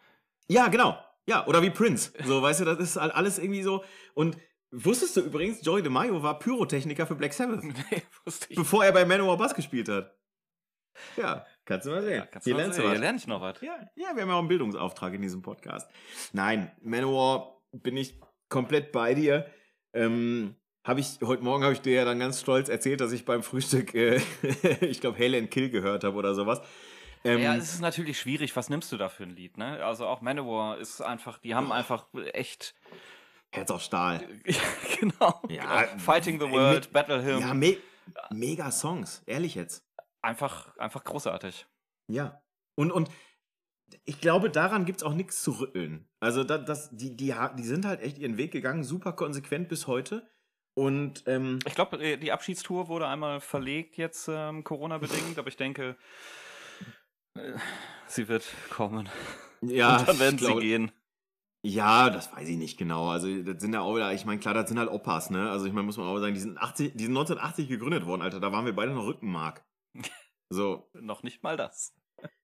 [0.48, 0.98] ja, genau.
[1.26, 2.12] Ja, oder wie Prince.
[2.24, 3.82] So, weißt du, das ist halt alles irgendwie so.
[4.12, 4.36] Und
[4.74, 8.56] wusstest du übrigens, Joey DeMaio war Pyrotechniker für Black Sabbath, Nee, wusste ich.
[8.56, 10.14] bevor er bei Manowar Bass gespielt hat.
[11.16, 12.24] Ja, kannst du mal sehen.
[12.32, 12.84] Ja, Hier lernst sehen.
[12.84, 13.60] du Hier lerne ich noch was.
[13.60, 15.90] Ja, ja, wir haben ja auch einen Bildungsauftrag in diesem Podcast.
[16.32, 19.46] Nein, Manowar bin ich komplett bei dir.
[19.92, 20.54] Ähm,
[20.86, 23.42] habe ich heute Morgen habe ich dir ja dann ganz stolz erzählt, dass ich beim
[23.42, 24.20] Frühstück, äh,
[24.82, 26.60] ich glaube, Hell and Kill gehört habe oder sowas.
[27.24, 28.54] Ähm, Ja, es ist natürlich schwierig.
[28.54, 29.82] Was nimmst du da für ein Lied, ne?
[29.84, 32.74] Also auch Manowar ist einfach, die haben einfach echt,
[33.54, 34.26] Herz auf Stahl.
[34.46, 34.54] ja,
[35.00, 35.42] genau.
[35.48, 35.98] Ja, genau.
[35.98, 37.76] Fighting the ey, World, Battle Hymn, Ja, me
[38.30, 39.86] mega Songs, ehrlich jetzt.
[40.22, 41.66] einfach, einfach großartig.
[42.08, 42.42] Ja.
[42.76, 43.08] Und, und
[44.04, 46.08] ich glaube, daran gibt es auch nichts zu rütteln.
[46.20, 49.86] Also, da, das, die, die, die sind halt echt ihren Weg gegangen, super konsequent bis
[49.86, 50.28] heute.
[50.76, 55.96] Und ähm, Ich glaube, die Abschiedstour wurde einmal verlegt jetzt ähm, Corona-bedingt, aber ich denke,
[57.34, 57.52] äh,
[58.08, 59.08] sie wird kommen.
[59.62, 60.90] ja, Und dann werden sie gehen.
[61.66, 63.08] Ja, das weiß ich nicht genau.
[63.08, 65.50] Also, das sind ja auch wieder, ich meine, klar, das sind halt Opas, ne?
[65.50, 68.20] Also, ich meine, muss man auch sagen, die sind, 80, die sind 1980 gegründet worden,
[68.20, 68.38] Alter.
[68.38, 69.64] Da waren wir beide noch Rückenmark.
[70.50, 71.94] So, Noch nicht mal das.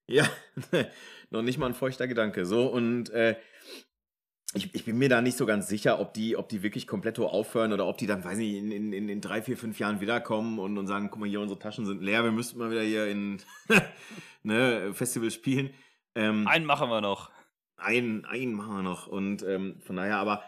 [0.07, 0.27] ja,
[1.29, 2.45] noch nicht mal ein feuchter Gedanke.
[2.47, 3.37] So, und äh,
[4.53, 7.19] ich, ich bin mir da nicht so ganz sicher, ob die, ob die wirklich komplett
[7.19, 10.01] aufhören oder ob die dann, weiß ich, in, in, in, in drei, vier, fünf Jahren
[10.01, 12.81] wiederkommen und, und sagen, guck mal hier, unsere Taschen sind leer, wir müssten mal wieder
[12.81, 13.41] hier in
[14.43, 15.73] ne, Festival spielen.
[16.15, 17.29] Ähm, Einen machen wir noch.
[17.81, 19.07] Machen wir noch.
[19.07, 20.43] Und ähm, von daher, aber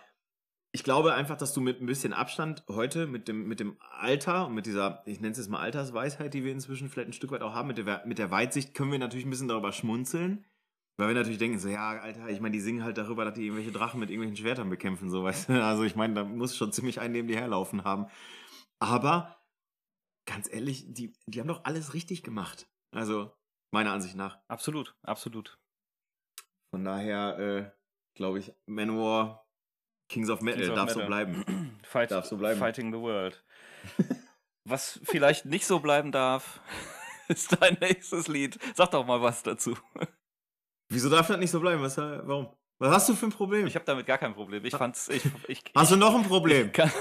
[0.71, 4.47] ich glaube einfach, dass du mit ein bisschen Abstand heute, mit dem, mit dem Alter
[4.47, 7.31] und mit dieser, ich nenne es jetzt mal Altersweisheit, die wir inzwischen vielleicht ein Stück
[7.31, 10.45] weit auch haben, mit der, mit der Weitsicht, können wir natürlich ein bisschen darüber schmunzeln.
[10.97, 13.45] Weil wir natürlich denken, so, ja, Alter, ich meine, die singen halt darüber, dass die
[13.45, 15.63] irgendwelche Drachen mit irgendwelchen Schwertern bekämpfen, so, weißt du.
[15.63, 18.07] Also, ich meine, da muss schon ziemlich einen neben die herlaufen haben.
[18.79, 19.39] Aber,
[20.25, 22.67] ganz ehrlich, die, die haben doch alles richtig gemacht.
[22.91, 23.31] Also,
[23.71, 24.37] meiner Ansicht nach.
[24.47, 25.59] Absolut, absolut.
[26.73, 27.71] Von daher, äh,
[28.15, 29.45] glaube ich, Manowar,
[30.09, 31.07] Kings of Metal, Kings of darf so Metal.
[31.07, 31.79] bleiben.
[31.83, 32.59] Fight, Darf so bleiben.
[32.59, 33.45] Fighting the World.
[34.67, 36.61] Was vielleicht nicht so bleiben darf,
[37.27, 38.57] ist dein nächstes Lied.
[38.73, 39.77] Sag doch mal was dazu.
[40.89, 41.79] Wieso darf das nicht so bleiben?
[41.83, 42.51] Was, äh, warum?
[42.79, 43.67] Was hast du für ein Problem?
[43.67, 44.65] Ich habe damit gar kein Problem.
[44.65, 45.09] Ich fand's.
[45.09, 46.67] Ich, ich, hast du noch ein Problem?
[46.67, 46.91] Ich, kann,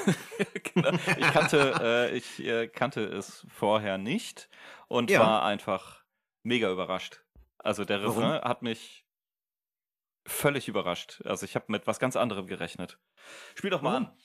[0.74, 4.50] genau, ich, kannte, äh, ich äh, kannte es vorher nicht
[4.88, 5.20] und Ja.
[5.20, 6.04] war einfach
[6.42, 7.24] mega überrascht.
[7.58, 8.22] Also der Warum?
[8.22, 9.06] Refrain hat mich
[10.26, 11.20] völlig überrascht.
[11.24, 12.98] Also ich habe mit was ganz anderem gerechnet.
[13.54, 14.18] Spiel doch mal Warum?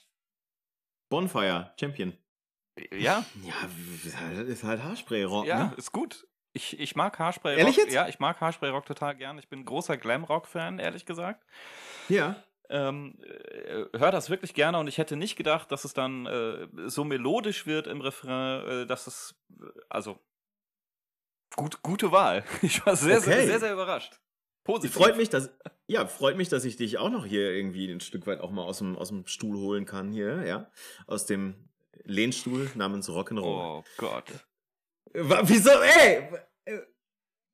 [1.10, 2.12] Bonfire, Champion.
[2.12, 2.18] an.
[3.00, 3.54] Ja, Ja,
[4.06, 5.74] ist halt, ist halt Haarspray-Rock, ja, ne?
[5.78, 6.28] ist gut.
[6.54, 7.60] Ich, ich mag Haarspray Rock.
[7.60, 7.94] Ehrlich jetzt?
[7.94, 9.38] Ja, ich mag Haarspray Rock total gern.
[9.40, 11.46] Ich bin großer Glam Rock Fan, ehrlich gesagt.
[12.10, 12.44] Ja.
[12.70, 16.68] Ähm, äh, hör das wirklich gerne und ich hätte nicht gedacht, dass es dann äh,
[16.88, 20.20] so melodisch wird im Refrain, äh, dass es, äh, also,
[21.56, 22.44] gut, gute Wahl.
[22.62, 23.46] Ich war sehr, sehr, Okay.
[23.48, 24.20] sehr, sehr überrascht.
[24.68, 24.94] Positiv.
[24.96, 25.50] Freut mich, dass,
[25.88, 28.64] ja, freut mich, dass ich dich auch noch hier irgendwie ein Stück weit auch mal
[28.64, 30.70] aus dem, aus dem Stuhl holen kann hier, ja.
[31.08, 31.56] Aus dem
[32.04, 33.80] Lehnstuhl namens Rock'n'Roll.
[33.80, 34.26] Oh Gott.
[35.14, 36.28] Wa- Wieso, ey!
[36.66, 36.80] Äh,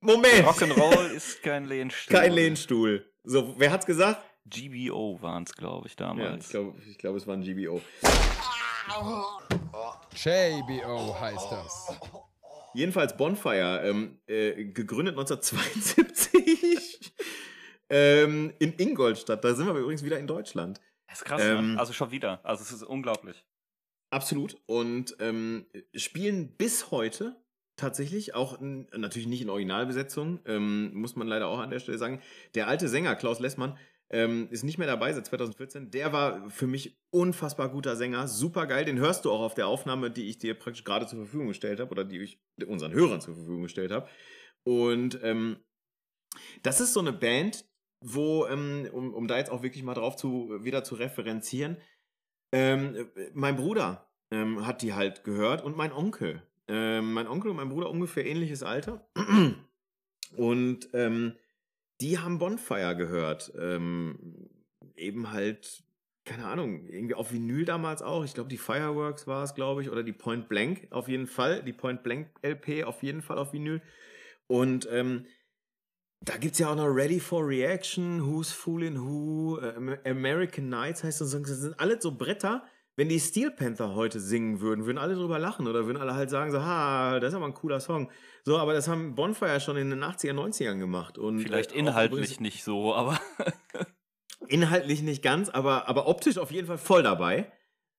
[0.02, 0.46] Moment!
[0.46, 2.18] Rock'n'Roll ist kein Lehnstuhl.
[2.18, 3.10] Kein Lehnstuhl.
[3.24, 4.22] So, wer hat's gesagt?
[4.46, 6.46] GBO waren es, glaube ich, Ja, damals.
[6.46, 7.80] ich glaube, ich glaub, es war ein GBO.
[10.16, 11.88] JBO heißt das.
[12.74, 17.14] Jedenfalls Bonfire, ähm, äh, gegründet 1972
[17.90, 19.44] ähm, in Ingolstadt.
[19.44, 20.82] Da sind wir übrigens wieder in Deutschland.
[21.08, 21.80] Das ist krass, Ähm, ne?
[21.80, 22.40] Also schon wieder.
[22.44, 23.46] Also es ist unglaublich.
[24.10, 24.58] Absolut.
[24.66, 25.66] Und ähm,
[25.96, 27.36] spielen bis heute
[27.76, 32.22] tatsächlich auch natürlich nicht in Originalbesetzung, ähm, muss man leider auch an der Stelle sagen.
[32.56, 33.78] Der alte Sänger Klaus Lessmann
[34.14, 35.90] ähm, ist nicht mehr dabei seit 2014.
[35.90, 38.86] Der war für mich unfassbar guter Sänger, super geil.
[38.86, 41.80] Den hörst du auch auf der Aufnahme, die ich dir praktisch gerade zur Verfügung gestellt
[41.80, 44.08] habe oder die ich unseren Hörern zur Verfügung gestellt habe.
[44.64, 45.58] Und ähm,
[46.62, 47.66] das ist so eine Band,
[48.02, 51.78] wo, ähm, um, um da jetzt auch wirklich mal drauf zu wieder zu referenzieren,
[52.52, 56.44] ähm, mein Bruder ähm, hat die halt gehört und mein Onkel.
[56.68, 59.10] Ähm, mein Onkel und mein Bruder ungefähr ähnliches Alter.
[60.36, 61.34] Und ähm,
[62.04, 63.54] die haben Bonfire gehört.
[63.58, 64.50] Ähm,
[64.98, 65.84] eben halt,
[66.26, 68.26] keine Ahnung, irgendwie auf Vinyl damals auch.
[68.26, 71.64] Ich glaube, die Fireworks war es, glaube ich, oder die Point Blank auf jeden Fall.
[71.64, 73.82] Die Point Blank LP auf jeden Fall auf Vinyl.
[74.48, 75.26] Und ähm,
[76.20, 80.70] da gibt es ja auch noch Ready for Reaction, Who's Fooling Who, äh, Am- American
[80.70, 81.32] Nights heißt das.
[81.32, 82.66] Das sind alles so Bretter.
[82.96, 86.30] Wenn die Steel Panther heute singen würden, würden alle drüber lachen oder würden alle halt
[86.30, 88.12] sagen so, ha, das ist aber ein cooler Song.
[88.44, 91.18] So, aber das haben Bonfire schon in den 80er, 90ern gemacht.
[91.18, 93.20] Und, Vielleicht äh, auch inhaltlich nicht so, aber
[94.48, 97.52] Inhaltlich nicht ganz, aber, aber optisch auf jeden Fall voll dabei.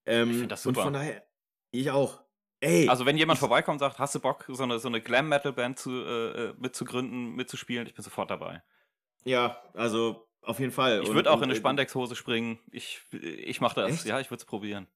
[0.07, 0.85] Ähm, Ich find das Und super.
[0.85, 1.25] von daher,
[1.71, 2.23] ich auch.
[2.61, 5.79] Ey, Also wenn jemand vorbeikommt und sagt, hast du Bock, so eine, so eine Glam-Metal-Band
[5.79, 8.63] zu, äh, äh, mitzugründen, mitzuspielen, ich bin sofort dabei.
[9.25, 11.03] ja, also auf jeden Fall.
[11.03, 12.59] Ich würde auch in eine äh, Spandexhose springen.
[12.71, 13.91] Ich, ich mache das.
[13.91, 14.05] Echt?
[14.07, 14.87] Ja, ich würde es probieren.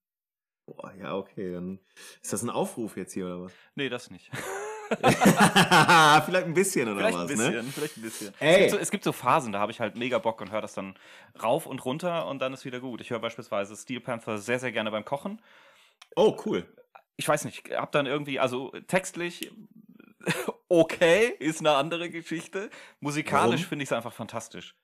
[0.67, 1.79] Boah, ja, okay, dann
[2.23, 3.53] ist das ein Aufruf jetzt hier oder was?
[3.75, 4.31] Nee, das nicht.
[4.89, 7.73] Vielleicht ein bisschen oder vielleicht was, ein bisschen, ne?
[7.75, 8.35] vielleicht ein bisschen.
[8.41, 8.53] Ey.
[8.53, 10.63] Es, gibt so, es gibt so Phasen, da habe ich halt mega Bock und höre
[10.63, 10.95] das dann
[11.43, 13.03] rauf und runter und dann ist wieder gut.
[13.03, 15.43] Ich höre beispielsweise Steel Panther sehr, sehr gerne beim Kochen.
[16.17, 16.67] Oh, cool.
[17.17, 19.51] Ich weiß nicht, hab dann irgendwie, also textlich
[20.69, 22.71] okay, ist eine andere Geschichte.
[23.01, 24.75] Musikalisch finde ich es einfach fantastisch.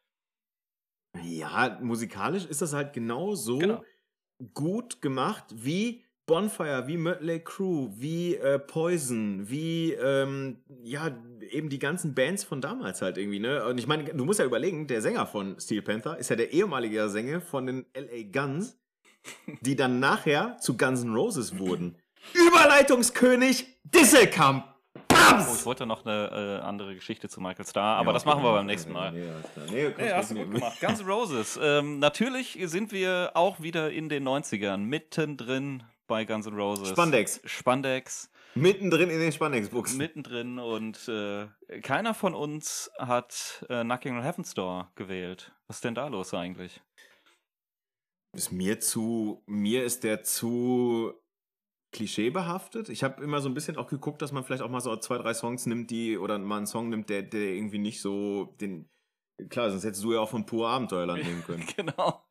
[1.22, 3.84] Ja, musikalisch ist das halt genau so Genau.
[4.52, 11.10] gut gemacht wie Bonfire, wie Mötley Crue, wie äh, Poison, wie ähm, ja
[11.50, 13.64] eben die ganzen Bands von damals halt irgendwie, ne?
[13.66, 16.52] Und ich meine, du musst ja überlegen, der Sänger von Steel Panther ist ja der
[16.52, 18.78] ehemalige Sänger von den LA Guns,
[19.60, 21.96] die dann nachher zu Guns N' Roses wurden.
[22.34, 24.73] Überleitungskönig Disselkamp.
[24.96, 28.52] Oh, ich wollte noch eine äh, andere Geschichte zu Michael Starr, aber das machen wir
[28.52, 29.12] beim nächsten Mal.
[29.12, 29.26] Nee.
[29.70, 30.54] Nee, Ja, hast du gut nee.
[30.54, 30.80] gemacht.
[30.80, 31.58] Guns N' Roses.
[31.60, 36.90] Ähm, natürlich sind wir auch wieder in den 90ern, mittendrin bei Guns N' Roses.
[36.90, 37.40] Spandex.
[37.44, 39.98] Spandex, Mittendrin in den Spandexbuchsen.
[39.98, 41.48] mittendrin und äh,
[41.80, 45.52] keiner von uns hat äh, Knocking on Heaven's Door gewählt.
[45.66, 46.80] Was ist denn da los eigentlich?
[48.36, 51.14] Ist mir zu, mir ist der zu
[51.94, 52.90] klischeebehaftet.
[52.90, 55.16] Ich habe immer so ein bisschen auch geguckt, dass man vielleicht auch mal so zwei,
[55.16, 58.90] drei Songs nimmt, die, oder mal einen Song nimmt, der, der irgendwie nicht so den.
[59.48, 61.64] Klar, sonst hättest du ja auch von Pur Abenteuerland nehmen können.
[61.76, 62.22] genau.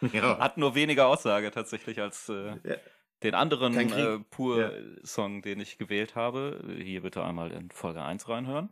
[0.12, 0.38] ja.
[0.38, 2.76] Hat nur weniger Aussage tatsächlich als äh, Ja.
[3.22, 4.04] den anderen Kein Krieg.
[4.04, 6.64] äh, Pur-Song, den ich gewählt habe.
[6.82, 8.70] Hier bitte einmal in Folge 1 reinhören.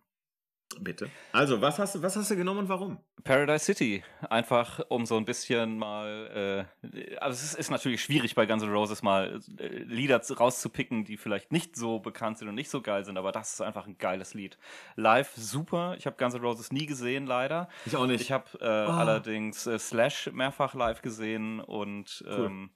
[0.80, 1.08] Bitte.
[1.32, 2.98] Also, was hast du, was hast du genommen und warum?
[3.24, 8.46] Paradise City, einfach um so ein bisschen mal, äh, also es ist, natürlich schwierig bei
[8.46, 12.56] Guns N' Roses mal äh, Lieder zu- rauszupicken, die vielleicht nicht so bekannt sind und
[12.56, 14.58] nicht so geil sind, aber das ist einfach ein geiles Lied.
[14.96, 17.68] Live super, ich habe Guns N' Roses nie gesehen, leider.
[17.86, 18.20] Ich auch nicht.
[18.20, 22.46] Ich habe äh, allerdings äh, Slash mehrfach live gesehen und Cool.
[22.46, 22.70] ähm,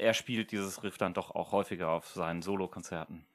[0.00, 3.26] er spielt dieses Riff dann doch auch häufiger auf seinen Solokonzerten.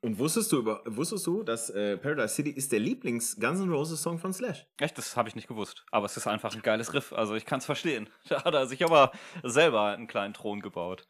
[0.00, 4.02] Und wusstest du, über, wusstest du, dass äh, Paradise City ist der Lieblings-Guns N' Roses
[4.02, 4.66] Song von Slash?
[4.78, 5.84] Echt, das habe ich nicht gewusst.
[5.90, 7.12] Aber es ist einfach ein geiles Riff.
[7.12, 8.08] Also ich kann es verstehen.
[8.28, 11.08] Da hat er sich aber selber einen kleinen Thron gebaut.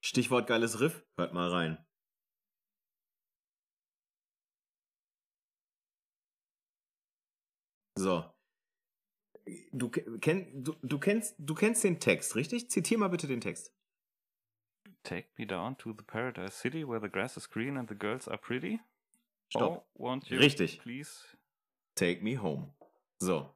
[0.00, 1.78] Stichwort geiles Riff, hört mal rein.
[7.96, 8.24] So.
[9.72, 12.70] Du, kenn, du, du, kennst, du kennst den Text, richtig?
[12.70, 13.72] Zitier mal bitte den Text.
[15.04, 18.28] Take me down to the paradise city where the grass is green and the girls
[18.28, 18.80] are pretty.
[19.48, 19.62] Stopp.
[19.62, 20.80] Oh, won't you Richtig.
[20.82, 21.10] please?
[21.94, 22.72] Take me home.
[23.20, 23.54] So.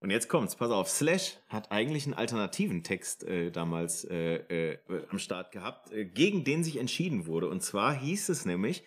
[0.00, 0.88] Und jetzt kommt's, pass auf.
[0.88, 4.78] Slash hat eigentlich einen alternativen Text äh, damals äh, äh,
[5.10, 7.48] am Start gehabt, äh, gegen den sich entschieden wurde.
[7.48, 8.84] Und zwar hieß es nämlich: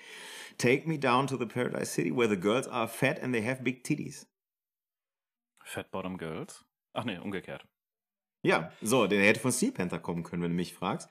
[0.58, 3.64] Take me down to the paradise city where the girls are fat and they have
[3.64, 4.28] big titties.
[5.64, 6.66] Fat Bottom Girls?
[6.93, 7.66] Ach nee, umgekehrt.
[8.41, 11.10] Ja, so, der hätte von Steel Panther kommen können, wenn du mich fragst.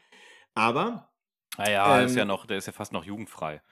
[0.58, 1.08] Aber
[1.56, 3.62] Naja, ist Ähm, ja noch, der ist ja fast noch jugendfrei.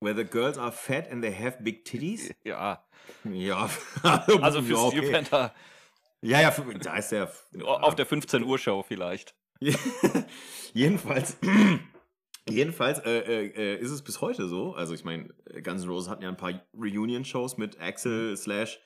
[0.00, 2.34] where the girls are fat and they have big titties?
[2.44, 2.84] Ja.
[3.24, 3.70] Ja.
[4.42, 5.54] Also für ja, Steel Panther
[6.22, 7.30] Ja, ja, da ist der.
[7.64, 9.34] auf der 15 Uhr Show vielleicht.
[10.72, 11.36] jedenfalls,
[12.48, 14.74] jedenfalls äh, äh, äh, ist es bis heute so.
[14.74, 15.28] Also ich meine,
[15.62, 18.80] Guns N' Roses hatten ja ein paar Reunion-Shows mit Axel Slash.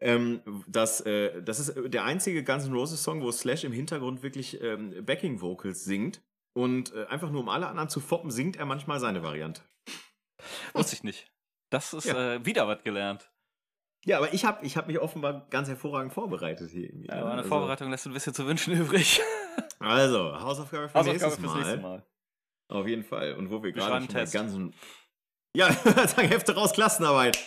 [0.00, 4.22] Ähm, das, äh, das ist der einzige Guns N' Roses Song, wo Slash im Hintergrund
[4.22, 6.22] wirklich ähm, Backing Vocals singt.
[6.56, 9.62] Und äh, einfach nur um alle anderen zu foppen, singt er manchmal seine Variante.
[10.72, 11.32] Wusste ich nicht.
[11.70, 12.34] Das ist Ja.
[12.34, 13.30] äh, wieder was gelernt.
[14.04, 16.84] Ja, aber ich habe ich hab mich offenbar ganz hervorragend vorbereitet hier.
[16.90, 17.20] irgendwie, Ja, ne?
[17.22, 19.20] aber eine also, Vorbereitung lässt ein bisschen zu wünschen übrig.
[19.80, 21.56] Also, Hausaufgabe für Hausaufgabe nächstes Mal.
[21.58, 22.06] nächste Mal.
[22.68, 23.34] Auf jeden Fall.
[23.34, 24.32] Und wo wir Wir gerade schon Test.
[24.32, 24.74] ganzen.
[25.56, 25.72] Ja,
[26.06, 27.38] sagen Hefte raus, Klassenarbeit.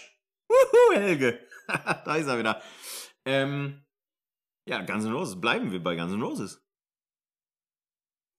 [0.49, 1.39] Wuhu, Helge.
[2.05, 2.61] da ist er wieder.
[3.25, 3.83] Ähm,
[4.67, 5.39] ja, Guns N' Roses.
[5.39, 6.63] Bleiben wir bei Guns N' Roses.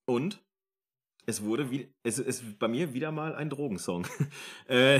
[0.07, 0.43] Und
[1.25, 4.07] es wurde wie, es ist bei mir wieder mal ein Drogensong.
[4.67, 4.99] äh,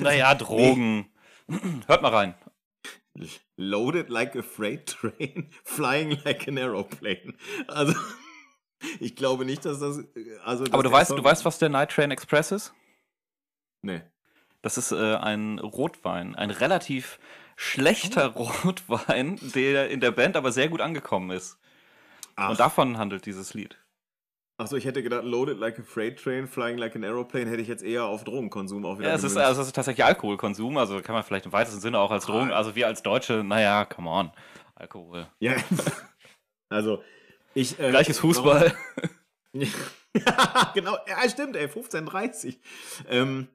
[0.00, 1.10] Naja, Drogen.
[1.86, 2.34] Hört mal rein.
[3.56, 7.34] Loaded like a freight train, flying like an aeroplane.
[7.66, 7.94] Also,
[9.00, 9.98] ich glaube nicht, dass das.
[10.44, 12.72] Also, dass Aber du weißt, Song- du weißt, was der Night Train Express ist?
[13.82, 14.02] Nee.
[14.62, 17.18] Das ist äh, ein Rotwein, ein relativ
[17.56, 18.50] schlechter Oh.
[18.64, 21.58] Rotwein, der in der Band aber sehr gut angekommen ist.
[22.36, 23.76] Ach, Und davon handelt dieses Lied.
[24.58, 27.68] Achso, ich hätte gedacht, loaded like a freight train, flying like an aeroplane, hätte ich
[27.68, 29.08] jetzt eher auf Drogenkonsum auch wieder.
[29.08, 31.98] Ja, es ist, also es ist tatsächlich Alkoholkonsum, also kann man vielleicht im weitesten Sinne
[31.98, 34.30] auch als Drogen, also wir als Deutsche, naja, come on,
[34.74, 35.26] Alkohol.
[35.38, 35.54] ja.
[36.68, 37.02] also,
[37.54, 37.78] ich.
[37.80, 38.74] Äh, Gleiches Fußball.
[39.54, 42.58] ja, genau, ja, stimmt, ey, 15:30.
[43.08, 43.48] Ähm,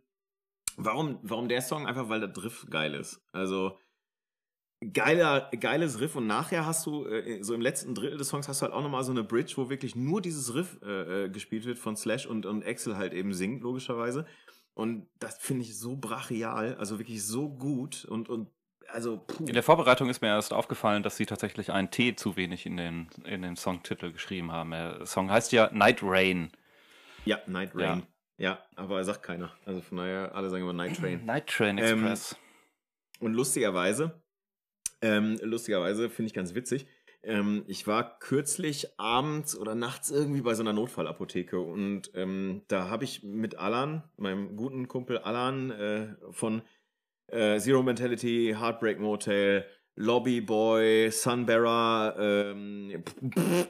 [0.78, 1.88] warum, warum der Song?
[1.88, 3.22] Einfach, weil der Drift geil ist.
[3.32, 3.78] Also,
[4.94, 8.62] geiler, geiles Riff und nachher hast du, äh, so im letzten Drittel des Songs hast
[8.62, 11.66] du halt auch nochmal so eine Bridge, wo wirklich nur dieses Riff äh, äh, gespielt
[11.66, 14.26] wird von Slash und, und Axel halt eben singt, logischerweise.
[14.74, 18.50] Und das finde ich so brachial, also wirklich so gut und, und
[18.90, 19.46] also, puh.
[19.46, 22.78] In der Vorbereitung ist mir erst aufgefallen, dass sie tatsächlich ein T zu wenig in
[22.78, 24.72] den, in den Songtitel geschrieben haben.
[24.72, 26.52] Der Song heißt ja Night Rain.
[27.26, 28.00] Ja, Night Rain.
[28.00, 28.08] Ja.
[28.76, 29.52] Aber sagt keiner.
[29.66, 31.26] Also von daher, alle sagen immer Night Train.
[31.26, 32.36] Night Train Ähm, Express.
[33.20, 34.22] Und lustigerweise,
[35.02, 36.86] ähm, lustigerweise finde ich ganz witzig.
[37.24, 42.90] Ähm, ich war kürzlich abends oder nachts irgendwie bei so einer Notfallapotheke und ähm, da
[42.90, 46.62] habe ich mit Alan, meinem guten Kumpel Alan äh, von
[47.28, 49.66] äh, Zero Mentality, Heartbreak Motel,
[49.96, 53.04] Lobby Boy, Sunbearer, ähm,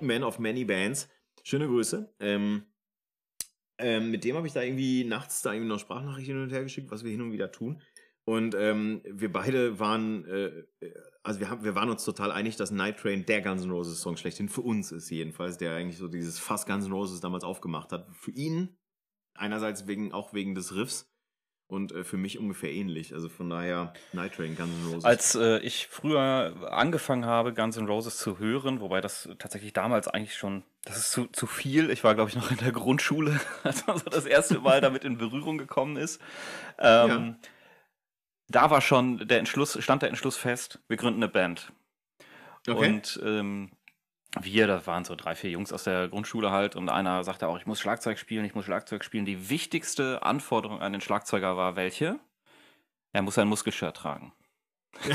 [0.01, 1.07] Man of Many Bands.
[1.43, 2.13] Schöne Grüße.
[2.20, 2.66] Ähm,
[3.78, 6.63] ähm, mit dem habe ich da irgendwie nachts da irgendwie noch Sprachnachrichten hin und her
[6.63, 7.82] geschickt, was wir hin und wieder tun.
[8.26, 10.63] Und ähm, wir beide waren, äh,
[11.21, 14.01] also wir, haben, wir waren uns total einig, dass Night Train der Guns N' Roses
[14.01, 17.43] Song schlechthin für uns ist jedenfalls, der eigentlich so dieses Fass Guns N' Roses damals
[17.43, 18.07] aufgemacht hat.
[18.15, 18.78] Für ihn
[19.36, 21.14] einerseits wegen auch wegen des Riffs
[21.68, 23.13] und äh, für mich ungefähr ähnlich.
[23.13, 25.05] Also von daher Night Train Guns N' Roses.
[25.05, 30.07] Als äh, ich früher angefangen habe, Guns N' Roses zu hören, wobei das tatsächlich damals
[30.07, 31.89] eigentlich schon, das ist zu, zu viel.
[31.89, 35.03] Ich war, glaube ich, noch in der Grundschule, als man so das erste Mal damit
[35.03, 36.22] in Berührung gekommen ist.
[36.78, 37.38] Ähm,
[38.47, 41.72] Da war schon der Entschluss, stand der Entschluss fest, wir gründen eine Band.
[42.68, 42.89] okay.
[42.93, 43.72] Und ähm,
[44.41, 47.57] wir, da waren so drei, vier Jungs aus der Grundschule halt und einer sagte auch,
[47.57, 49.26] ich muss Schlagzeug spielen, ich muss Schlagzeug spielen.
[49.26, 52.19] Die wichtigste Anforderung an den Schlagzeuger war welche?
[53.13, 54.34] Er muss ein Muskelshirt tragen.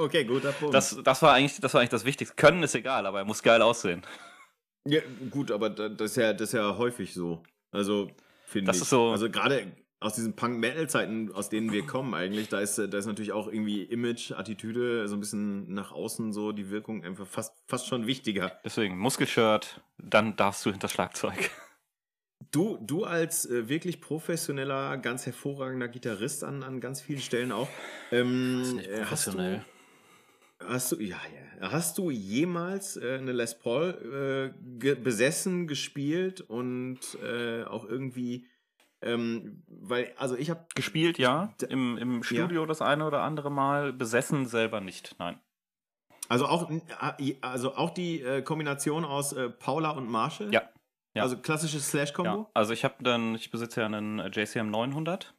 [0.00, 0.74] okay, guter Punkt.
[0.74, 2.34] Das, das, war eigentlich, das war eigentlich das Wichtigste.
[2.36, 4.02] Können ist egal, aber er muss geil aussehen.
[4.86, 7.42] ja, gut, aber da- das ist ja, das ist ja häufig so.
[7.70, 8.10] Also
[8.46, 8.82] finde Das ich.
[8.82, 9.72] ist so- Also gerade
[10.02, 13.46] aus diesen Punk-Metal-Zeiten, aus denen wir kommen eigentlich, da ist, äh, da ist natürlich auch
[13.46, 18.06] irgendwie Image, Attitüde, so ein bisschen nach außen so die Wirkung einfach fast, fast schon
[18.06, 18.58] wichtiger.
[18.64, 21.50] Deswegen Muskelshirt, dann darfst du hinter Schlagzeug.
[22.50, 27.68] Du, du als äh, wirklich professioneller, ganz hervorragender Gitarrist an, an ganz vielen Stellen auch.
[28.10, 29.64] Ähm, äh, Professionell.
[30.66, 31.16] Hast du, ja,
[31.60, 31.70] ja.
[31.70, 38.46] Hast du jemals äh, eine Les Paul äh, ge besessen, gespielt und äh, auch irgendwie,
[39.02, 41.52] ähm, weil, also ich habe Gespielt, ja.
[41.68, 43.92] Im, im Studio das eine oder andere Mal.
[43.92, 45.38] Besessen selber nicht, nein.
[46.28, 46.70] Also auch,
[47.40, 50.52] also auch die äh, Kombination aus äh, Paula und Marshall?
[50.52, 50.62] Ja.
[51.14, 51.22] ja.
[51.22, 52.30] Also klassisches Slash-Kombo?
[52.30, 52.50] Ja.
[52.54, 55.34] Also ich habe dann, ich besitze ja einen JCM 900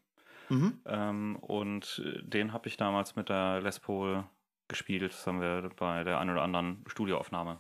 [0.49, 0.81] Mhm.
[0.85, 4.23] ähm, und äh, den habe ich damals mit der Les Paul
[4.67, 5.03] gespielt.
[5.03, 7.59] Das haben wir bei der einen oder anderen Studioaufnahme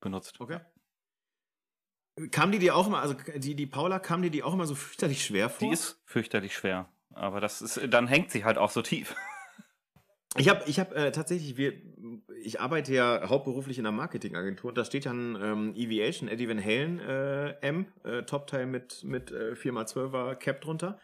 [0.00, 0.40] benutzt.
[0.40, 0.60] Okay.
[2.30, 4.74] Kam die dir auch immer, also die, die Paula, kam die dir auch immer so
[4.74, 5.68] fürchterlich schwer vor?
[5.68, 6.88] Die ist fürchterlich schwer.
[7.12, 9.14] Aber das ist, dann hängt sie halt auch so tief.
[10.38, 11.72] Ich habe ich hab, äh, tatsächlich, wir,
[12.42, 14.74] ich arbeite ja hauptberuflich in einer Marketingagentur.
[14.74, 19.02] Da steht ja ein ähm, EVH, ein Eddie Van Halen äh, Amp, äh, Top-Teil mit,
[19.02, 20.98] mit äh, 4x12er Cap drunter.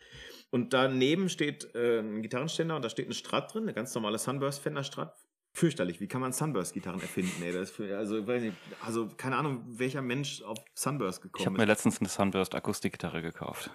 [0.51, 4.19] Und daneben steht äh, ein Gitarrenständer und da steht ein Strat drin, eine ganz normale
[4.19, 5.17] Sunburst Fender Strat.
[5.55, 7.43] Fürchterlich, wie kann man Sunburst-Gitarren erfinden?
[7.43, 7.55] Ey?
[7.61, 11.65] Ist für, also, nicht, also keine Ahnung, welcher Mensch auf Sunburst Ich habe gekommen mir
[11.65, 11.69] ist.
[11.69, 13.71] letztens eine Sunburst Akustikgitarre gekauft.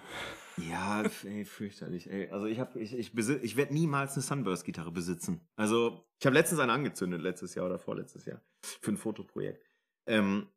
[0.57, 2.09] Ja, ey, fürchterlich.
[2.09, 2.30] Ey.
[2.32, 5.47] Also ich habe, ich, ich, ich werde niemals eine Sunburst-Gitarre besitzen.
[5.55, 9.63] Also ich habe letztens eine angezündet, letztes Jahr oder vorletztes Jahr, für ein Fotoprojekt.
[10.07, 10.47] Ähm,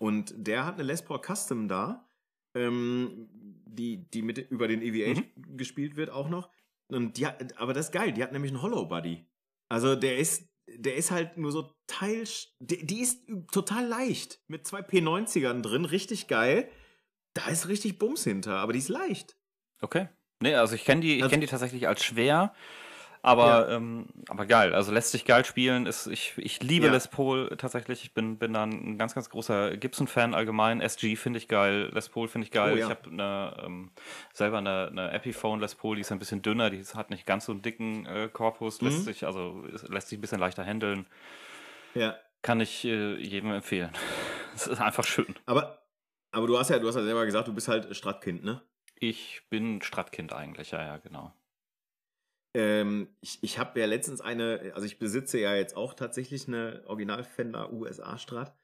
[0.00, 2.08] und der hat eine Les Paul Custom da,
[2.54, 6.50] ähm, die, die mit über den EVH gespielt wird auch noch.
[6.88, 9.29] Und die hat, aber das ist geil, die hat nämlich einen Hollow Buddy.
[9.70, 12.24] Also der ist, der ist halt nur so teil,
[12.58, 16.68] die, die ist total leicht mit zwei P90ern drin, richtig geil.
[17.34, 19.36] Da ist richtig Bums hinter, aber die ist leicht.
[19.80, 20.08] Okay.
[20.42, 22.54] Nee, also ich kenne die, ich Also- kenn die tatsächlich als schwer,
[23.22, 23.76] aber, Ja.
[23.76, 24.74] ähm, aber geil.
[24.74, 25.86] Also lässt sich geil spielen.
[25.86, 26.92] Ist, ich, ich liebe Ja.
[26.92, 28.02] Les Paul tatsächlich.
[28.04, 30.80] Ich bin, bin da ein ganz, ganz großer Gibson-Fan allgemein.
[30.80, 32.72] SG finde ich geil, Les Paul finde ich geil.
[32.72, 32.86] Oh, ja.
[32.86, 33.90] Ich habe eine, ähm,
[34.32, 37.26] selber eine, eine Epiphone Les Paul, die ist ein bisschen dünner, die ist- hat nicht
[37.26, 39.02] ganz so einen dicken äh, Korpus, lässt Mhm.
[39.04, 41.06] sich, also es lässt sich ein bisschen leichter handeln.
[41.94, 42.16] Ja.
[42.42, 43.90] Kann ich äh, jedem empfehlen.
[44.54, 45.34] Es ist einfach schön.
[45.46, 45.82] Aber,
[46.32, 48.60] aber du hast ja, du hast ja selber gesagt, du bist halt Stadtkind, ne?
[48.98, 51.32] Ich bin Stadtkind eigentlich, ja, ja, genau.
[52.54, 56.82] Ähm, ich ich habe ja letztens eine, also ich besitze ja jetzt auch tatsächlich eine
[56.86, 58.54] Original Fender USA Strat.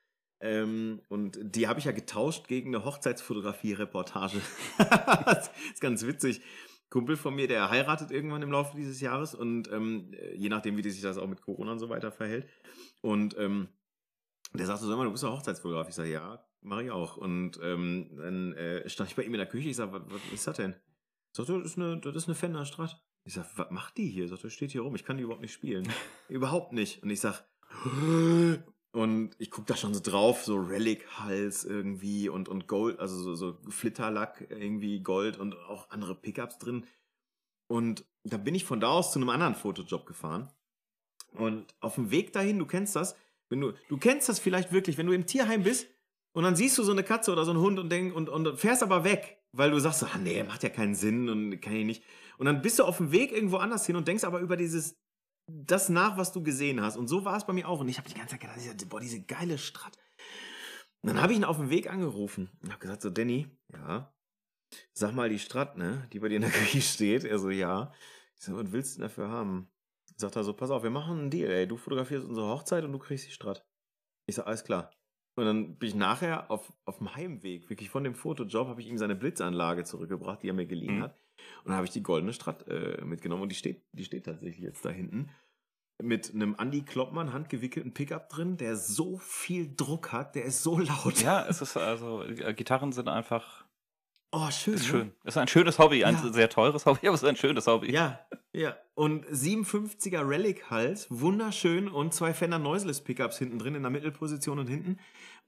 [0.40, 4.40] Ähm, und die habe ich ja getauscht gegen eine Hochzeitsfotografie-Reportage.
[4.78, 6.42] das ist ganz witzig.
[6.90, 10.88] Kumpel von mir, der heiratet irgendwann im Laufe dieses Jahres und ähm, je nachdem, wie
[10.88, 12.46] sich das auch mit Corona und so weiter verhält.
[13.00, 13.68] Und ähm,
[14.54, 15.88] der sagte so, sag mal, du bist ja Hochzeitsfotograf.
[15.88, 17.16] Ich sage, ja, mache ich auch.
[17.16, 19.68] Und ähm, dann äh, stand ich bei ihm in der Küche.
[19.68, 20.74] Ich sage, was, was ist das denn?
[21.32, 23.02] Sagt das ist eine, das ist eine Fender Strat.
[23.26, 24.28] Ich sag, was macht die hier?
[24.28, 25.92] Sagt er, steht hier rum, ich kann die überhaupt nicht spielen.
[26.28, 27.02] überhaupt nicht.
[27.02, 27.44] Und ich sag,
[28.92, 33.34] und ich guck da schon so drauf, so Relic-Hals irgendwie und, und Gold, also so,
[33.34, 36.86] so Flitterlack irgendwie Gold und auch andere Pickups drin.
[37.66, 40.52] Und da bin ich von da aus zu einem anderen Fotojob gefahren.
[41.32, 43.16] Und auf dem Weg dahin, du kennst das,
[43.48, 45.88] wenn du, du kennst das vielleicht wirklich, wenn du im Tierheim bist
[46.32, 48.56] und dann siehst du so eine Katze oder so einen Hund und, denk, und, und
[48.56, 51.74] fährst aber weg, weil du sagst so, ah nee, macht ja keinen Sinn und kann
[51.74, 52.04] ich nicht.
[52.38, 54.96] Und dann bist du auf dem Weg irgendwo anders hin und denkst aber über dieses,
[55.46, 56.96] das nach, was du gesehen hast.
[56.96, 57.80] Und so war es bei mir auch.
[57.80, 59.96] Und ich habe die ganze Zeit gedacht, boah, diese geile Strat.
[61.02, 64.12] Und dann habe ich ihn auf dem Weg angerufen und habe gesagt, so, Danny, ja,
[64.92, 67.24] sag mal die Strat, ne, die bei dir in der Küche steht.
[67.24, 67.92] Er so, ja.
[68.36, 69.68] Ich so, was willst du denn dafür haben?
[70.16, 71.66] Sagt er so, pass auf, wir machen einen Deal, ey.
[71.68, 73.64] Du fotografierst unsere Hochzeit und du kriegst die Strat.
[74.28, 74.90] Ich sag, alles klar.
[75.36, 78.88] Und dann bin ich nachher auf, auf dem Heimweg, wirklich von dem Fotojob, habe ich
[78.88, 81.02] ihm seine Blitzanlage zurückgebracht, die er mir geliehen Mhm.
[81.02, 81.18] hat.
[81.62, 84.58] Und dann habe ich die goldene Strat äh, mitgenommen und die steht, die steht tatsächlich
[84.60, 85.28] jetzt da hinten.
[86.02, 90.78] Mit einem Andy Kloppmann handgewickelten Pickup drin, der so viel Druck hat, der ist so
[90.78, 91.22] laut.
[91.22, 93.65] Ja, es ist also, äh, Gitarren sind einfach,
[94.32, 94.74] Oh, schön.
[94.74, 94.88] ist ne?
[94.88, 95.12] schön.
[95.24, 96.32] Ist ein schönes Hobby, ein Ja.
[96.32, 97.92] sehr teures Hobby, aber es ist ein schönes Hobby.
[97.92, 98.20] Ja,
[98.52, 98.76] ja.
[98.94, 104.66] Und 57er Relic-Hals, wunderschön und zwei Fender Noiseless Pickups hinten drin in der Mittelposition und
[104.66, 104.98] hinten.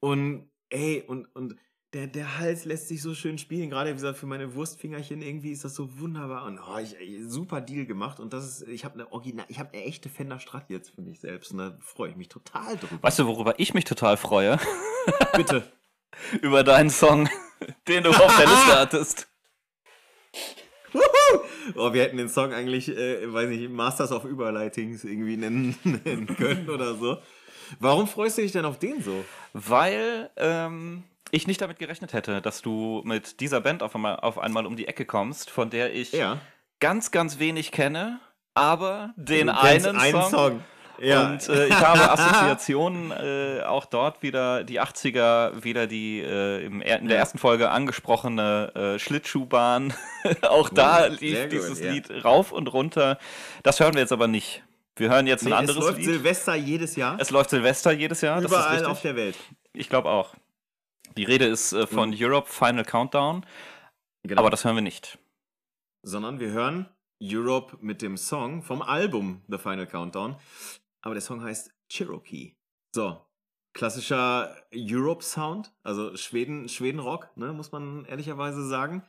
[0.01, 1.57] Und ey, und, und
[1.95, 3.71] der, der Hals lässt sich so schön spielen.
[3.71, 6.45] Gerade wie gesagt, für meine Wurstfingerchen irgendwie ist das so wunderbar.
[6.45, 6.95] Und oh, ich,
[7.27, 8.21] super Deal gemacht.
[8.21, 11.03] Und das ist, ich habe eine Original, ich habe eine echte Fender Strat jetzt für
[11.03, 11.53] mich selbst.
[11.53, 13.03] Und da freue ich mich total drüber.
[13.03, 14.59] Weißt du, worüber ich mich total freue?
[15.35, 15.65] Bitte.
[16.43, 17.29] Über deinen Song,
[17.87, 19.29] den du auf der Liste hattest.
[21.75, 26.27] Oh, wir hätten den Song eigentlich, äh, weiß nicht, Masters of Überleitings irgendwie nennen, nennen
[26.37, 27.19] können oder so.
[27.79, 29.25] Warum freust du dich denn auf den so?
[29.53, 34.39] Weil ähm, ich nicht damit gerechnet hätte, dass du mit dieser Band auf einmal, auf
[34.39, 36.41] einmal um die Ecke kommst, von der ich Ja.
[36.81, 38.21] ganz, ganz wenig kenne,
[38.55, 40.31] aber den einen, einen Song.
[40.31, 40.65] Song.
[41.01, 41.27] Ja.
[41.31, 46.81] Und äh, ich habe Assoziationen äh, auch dort wieder die 80er, wieder die äh, im,
[46.83, 49.95] in der ersten Folge angesprochene äh, Schlittschuhbahn.
[50.43, 51.93] auch da Oh, lief sehr gut, dieses ja.
[51.93, 53.19] Lied rauf und runter.
[53.63, 54.63] Das hören wir jetzt aber nicht.
[54.97, 56.07] Wir hören jetzt ein Nee, es anderes läuft Lied.
[56.07, 57.17] Silvester jedes Jahr.
[57.21, 58.41] es läuft Silvester jedes Jahr.
[58.41, 59.37] das ist überall auf der Welt.
[59.73, 60.35] Ich glaube auch.
[61.17, 63.47] Die Rede ist äh, von Europe Final Countdown,
[64.25, 64.41] Genau.
[64.41, 65.19] aber das hören wir nicht.
[66.03, 66.89] Sondern wir hören
[67.23, 70.37] Europe mit dem Song vom Album The Final Countdown.
[71.09, 72.55] Aber der Song heißt Cherokee.
[72.95, 73.19] So,
[73.73, 79.03] klassischer Europe-Sound, also Schweden, Schweden-Rock, ne, muss man ehrlicherweise sagen.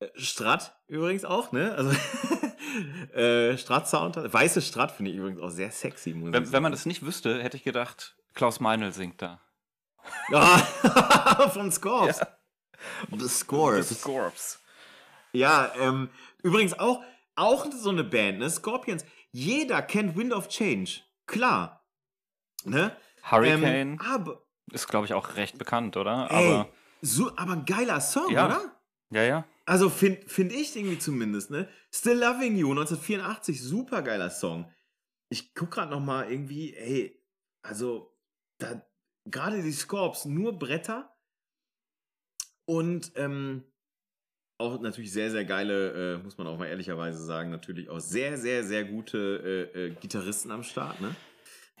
[0.00, 1.72] Äh, Strat übrigens auch, ne?
[1.76, 1.92] Also
[3.14, 6.14] äh, Strat-Sound, weiße Strat finde ich übrigens auch sehr sexy.
[6.14, 9.40] Muss Wenn, wenn man das nicht wüsste, hätte ich gedacht, Klaus Meinl singt da.
[10.32, 12.20] Ah, von Scorps.
[13.16, 14.00] The Scorps.
[14.00, 14.60] Scorps.
[15.30, 16.10] Ja, ähm,
[16.42, 17.04] übrigens auch,
[17.36, 18.50] auch so eine Band, ne?
[18.50, 19.04] Scorpions.
[19.30, 21.02] Jeder kennt Wind of Change.
[21.30, 21.86] Klar.
[22.64, 22.96] Ne?
[23.22, 26.28] Hurricane Ähm, aber, ist, glaube ich, auch recht bekannt, oder?
[26.30, 26.68] ey, Aber
[27.00, 28.46] so, aber ein geiler Song, Ja.
[28.46, 28.80] oder?
[29.10, 29.44] ja, ja.
[29.64, 31.68] Also finde find ich irgendwie zumindest, ne?
[31.92, 34.68] Still Loving You, 1984, super geiler Song.
[35.28, 37.22] Ich guck gerade noch mal irgendwie, ey,
[37.62, 38.12] also,
[38.58, 38.84] da,
[39.26, 41.16] gerade die Scorps, nur Bretter
[42.64, 43.69] und, ähm,
[44.60, 48.36] auch natürlich sehr, sehr geile, äh, muss man auch mal ehrlicherweise sagen, natürlich auch sehr,
[48.36, 51.16] sehr, sehr gute äh, äh, Gitarristen am Start, ne?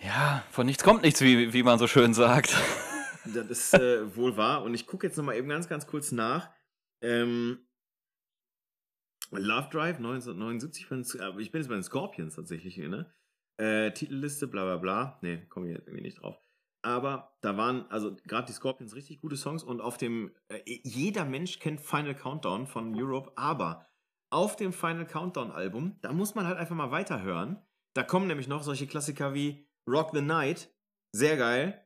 [0.02, 2.56] Ja, von nichts kommt nichts, wie, wie man so schön sagt.
[3.34, 4.62] Das ist äh, wohl wahr.
[4.62, 6.48] Und ich gucke jetzt noch mal eben ganz, ganz kurz nach.
[7.02, 7.58] Ähm,
[9.30, 13.12] Love Drive 1979, von, aber ich bin jetzt bei den Scorpions tatsächlich ne?
[13.58, 15.18] Äh, Titelliste, bla bla bla.
[15.20, 16.38] Ne, komme ich jetzt irgendwie nicht drauf.
[16.82, 21.24] Aber da waren, also gerade die Scorpions richtig gute Songs und auf dem, äh, jeder
[21.24, 23.86] Mensch kennt Final Countdown von Europe, aber
[24.30, 27.58] auf dem Final Countdown Album, da muss man halt einfach mal weiterhören.
[27.94, 30.72] Da kommen nämlich noch solche Klassiker wie Rock the Night,
[31.12, 31.84] sehr geil.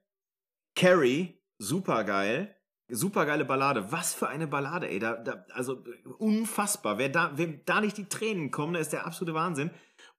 [0.77, 2.55] Carrie, super geil.
[2.89, 3.91] Super geile Ballade.
[3.91, 4.99] Was für eine Ballade, ey.
[4.99, 6.99] Da, da, also äh, unfassbar.
[6.99, 9.71] Wer da, wem da nicht die Tränen kommen, der ist der absolute Wahnsinn.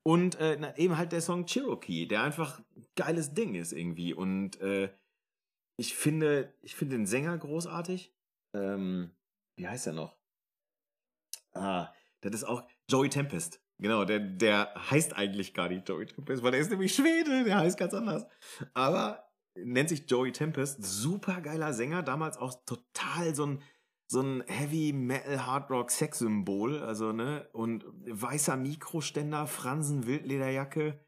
[0.07, 4.13] Und äh, na, eben halt der Song Cherokee, der einfach ein geiles Ding ist irgendwie.
[4.13, 4.93] Und äh,
[5.77, 8.13] ich finde, ich finde den Sänger großartig.
[8.53, 9.15] Ähm,
[9.57, 10.15] wie heißt er noch?
[11.53, 11.91] Ah,
[12.21, 13.61] das ist auch Joey Tempest.
[13.79, 17.57] Genau, der, der heißt eigentlich gar nicht Joey Tempest, weil der ist nämlich Schwede, der
[17.57, 18.25] heißt ganz anders.
[18.75, 23.63] Aber nennt sich Joey Tempest, super geiler Sänger, damals auch total so ein,
[24.07, 30.99] so ein Heavy Metal Hard Rock Sexsymbol, also ne, und weißer Mikroständer, Fransen, Wildlederjacke.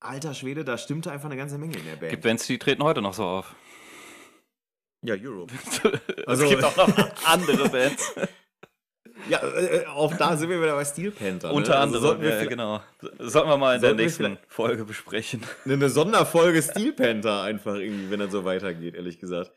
[0.00, 2.10] Alter Schwede, da stimmte einfach eine ganze Menge in der Band.
[2.10, 3.54] Gibt Bands, die treten heute noch so auf.
[5.02, 5.52] ja, Europe.
[6.26, 8.14] Also, Also- es gibt auch noch andere Bands.
[9.28, 11.48] Ja, äh, auch da sind wir wieder bei Steel Panther.
[11.48, 11.54] ne?
[11.54, 12.82] Unter Also anderem, sollten wir ja, genau.
[13.20, 15.40] Sollten wir mal in der nächsten Folge besprechen.
[15.64, 19.50] eine Sonderfolge Steel Panther einfach irgendwie, wenn das so weitergeht, ehrlich gesagt.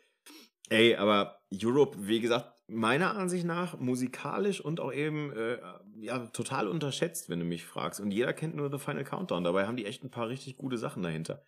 [0.70, 5.58] Ey, aber Europe, wie gesagt, meiner Ansicht nach musikalisch und auch eben äh,
[6.00, 8.00] ja total unterschätzt, wenn du mich fragst.
[8.00, 9.44] Und jeder kennt nur The Final Countdown.
[9.44, 11.46] Dabei haben die echt ein paar richtig gute Sachen dahinter.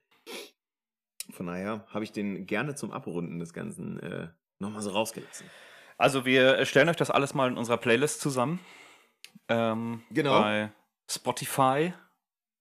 [1.32, 4.30] Von daher habe ich den gerne zum Abrunden des Ganzen äh,
[4.60, 5.46] nochmal so rausgelassen.
[5.98, 8.60] Also wir stellen euch das alles mal in unserer Playlist zusammen.
[9.50, 10.40] Ähm, Genau.
[10.40, 10.72] Bei
[11.10, 11.94] Spotify.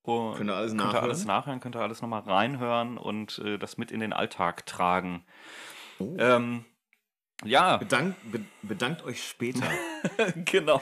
[0.03, 1.05] Und Könnt ihr alles könnt ihr nachhören?
[1.05, 5.25] alles nachhören, könnt ihr alles nochmal reinhören und äh, das mit in den Alltag tragen.
[5.99, 6.17] Oh.
[6.19, 6.65] Ähm,
[7.45, 9.67] ja, Bedankt, be bedankt euch später.
[10.45, 10.81] genau.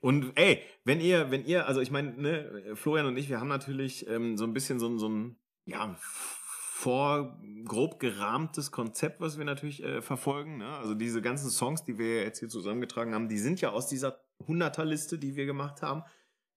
[0.00, 3.48] Und ey, wenn ihr, wenn ihr, also ich meine, ne, Florian und ich, wir haben
[3.48, 9.36] natürlich ähm, so ein bisschen so, ein- so ein, ja, vor grob gerahmtes Konzept, was
[9.38, 10.58] wir natürlich äh, verfolgen.
[10.58, 10.68] Ne?
[10.68, 14.20] Also diese ganzen Songs, die wir jetzt hier zusammengetragen haben, die sind ja aus dieser
[14.46, 16.04] 100er-Liste, die wir gemacht haben.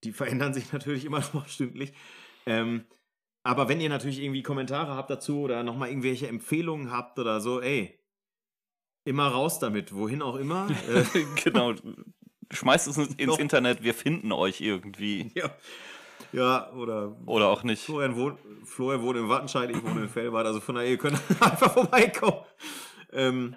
[0.04, 1.92] Die verändern sich natürlich immer noch stündlich.
[2.46, 2.84] Ähm,
[3.42, 7.60] aber wenn ihr natürlich irgendwie Kommentare habt dazu oder nochmal irgendwelche Empfehlungen habt oder so,
[7.60, 7.98] ey,
[9.04, 10.68] immer raus damit, wohin auch immer.
[10.88, 11.04] äh,
[11.42, 11.74] genau.
[12.50, 15.30] Schmeißt es ins Noch- Internet, wir finden euch irgendwie.
[15.34, 15.50] ja.
[16.32, 17.82] ja, oder Oder auch nicht.
[17.84, 21.18] Florian wohnt, Florian wohnt in Wattenscheid, ich wohne in Fellbad, also von daher, ihr könnt
[21.40, 22.40] einfach vorbeikommen.
[23.12, 23.56] Ähm,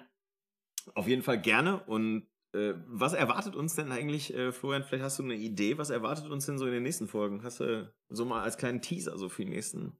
[0.94, 1.80] auf jeden Fall gerne.
[1.84, 5.90] Und äh, was erwartet uns denn eigentlich, äh, Florian, vielleicht hast du eine Idee, was
[5.90, 7.42] erwartet uns denn so in den nächsten Folgen?
[7.42, 9.96] Hast du so mal als kleinen Teaser so für die nächsten,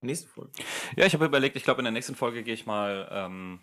[0.00, 0.52] nächste Folge?
[0.96, 3.60] Ja, ich habe überlegt, ich glaube, in der nächsten Folge gehe ich mal, ähm,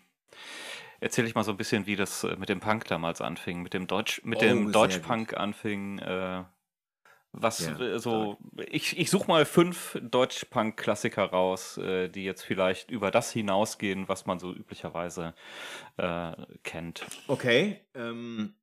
[1.00, 3.74] erzähle ich mal so ein bisschen, wie das äh, mit dem Punk damals anfing, mit
[3.74, 6.44] dem Deutsch, mit Oh, dem Deutschpunk anfing, äh,
[7.32, 8.38] Was Ja, so,
[8.70, 14.24] ich, ich suche mal fünf Deutsch-Punk-Klassiker raus, äh, die jetzt vielleicht über das hinausgehen, was
[14.26, 15.34] man so üblicherweise
[15.98, 16.32] äh,
[16.62, 17.04] kennt.
[17.28, 18.54] Okay, ähm,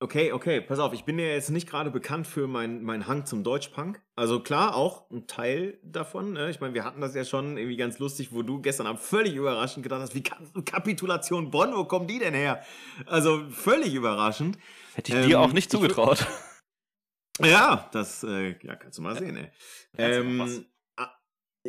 [0.00, 3.26] okay, okay, pass auf, ich bin ja jetzt nicht gerade bekannt für meinen mein Hang
[3.26, 4.02] zum Deutschpunk.
[4.16, 6.32] Also klar, auch ein Teil davon.
[6.32, 6.50] Ne?
[6.50, 9.34] Ich meine, wir hatten das ja schon irgendwie ganz lustig, wo du gestern Abend völlig
[9.34, 12.64] überraschend gedacht hast, wie du Kapitulation Bonn, wo kommen die denn her?
[13.06, 14.58] Also völlig überraschend.
[14.94, 16.26] Hätte ich dir Ähm, auch nicht zugetraut.
[17.42, 19.50] Ja, das äh, ja, kannst du mal sehen, ey.
[19.96, 20.66] Ähm,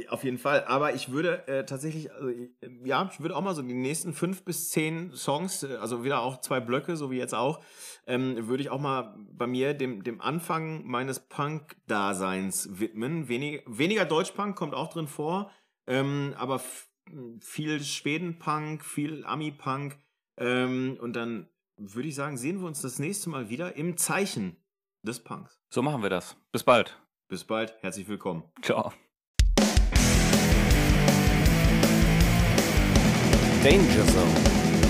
[0.09, 2.49] auf jeden Fall, aber ich würde äh, tatsächlich, also, ich-
[2.83, 6.21] ja, ich würde auch mal so die nächsten fünf bis zehn Songs, äh, also wieder
[6.21, 7.63] auch zwei Blöcke, so wie jetzt auch,
[8.07, 13.27] ähm, würde ich auch mal bei mir dem, dem Anfang meines Punk-Daseins widmen.
[13.27, 15.51] Wenig, weniger Deutschpunk kommt auch drin vor,
[15.87, 16.61] ähm, aber
[17.41, 19.97] viel Schweden-Punk, viel Ami-Punk
[20.37, 24.57] ähm, und dann würde ich sagen, sehen wir uns das nächste Mal wieder im Zeichen
[25.03, 25.59] des Punks.
[25.69, 26.37] So machen wir das.
[26.51, 26.97] Bis bald.
[27.27, 28.43] Bis bald, herzlich willkommen.
[28.61, 28.91] Ciao.
[33.63, 34.25] Danger Zone,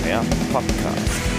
[0.02, 1.31] der Podcast.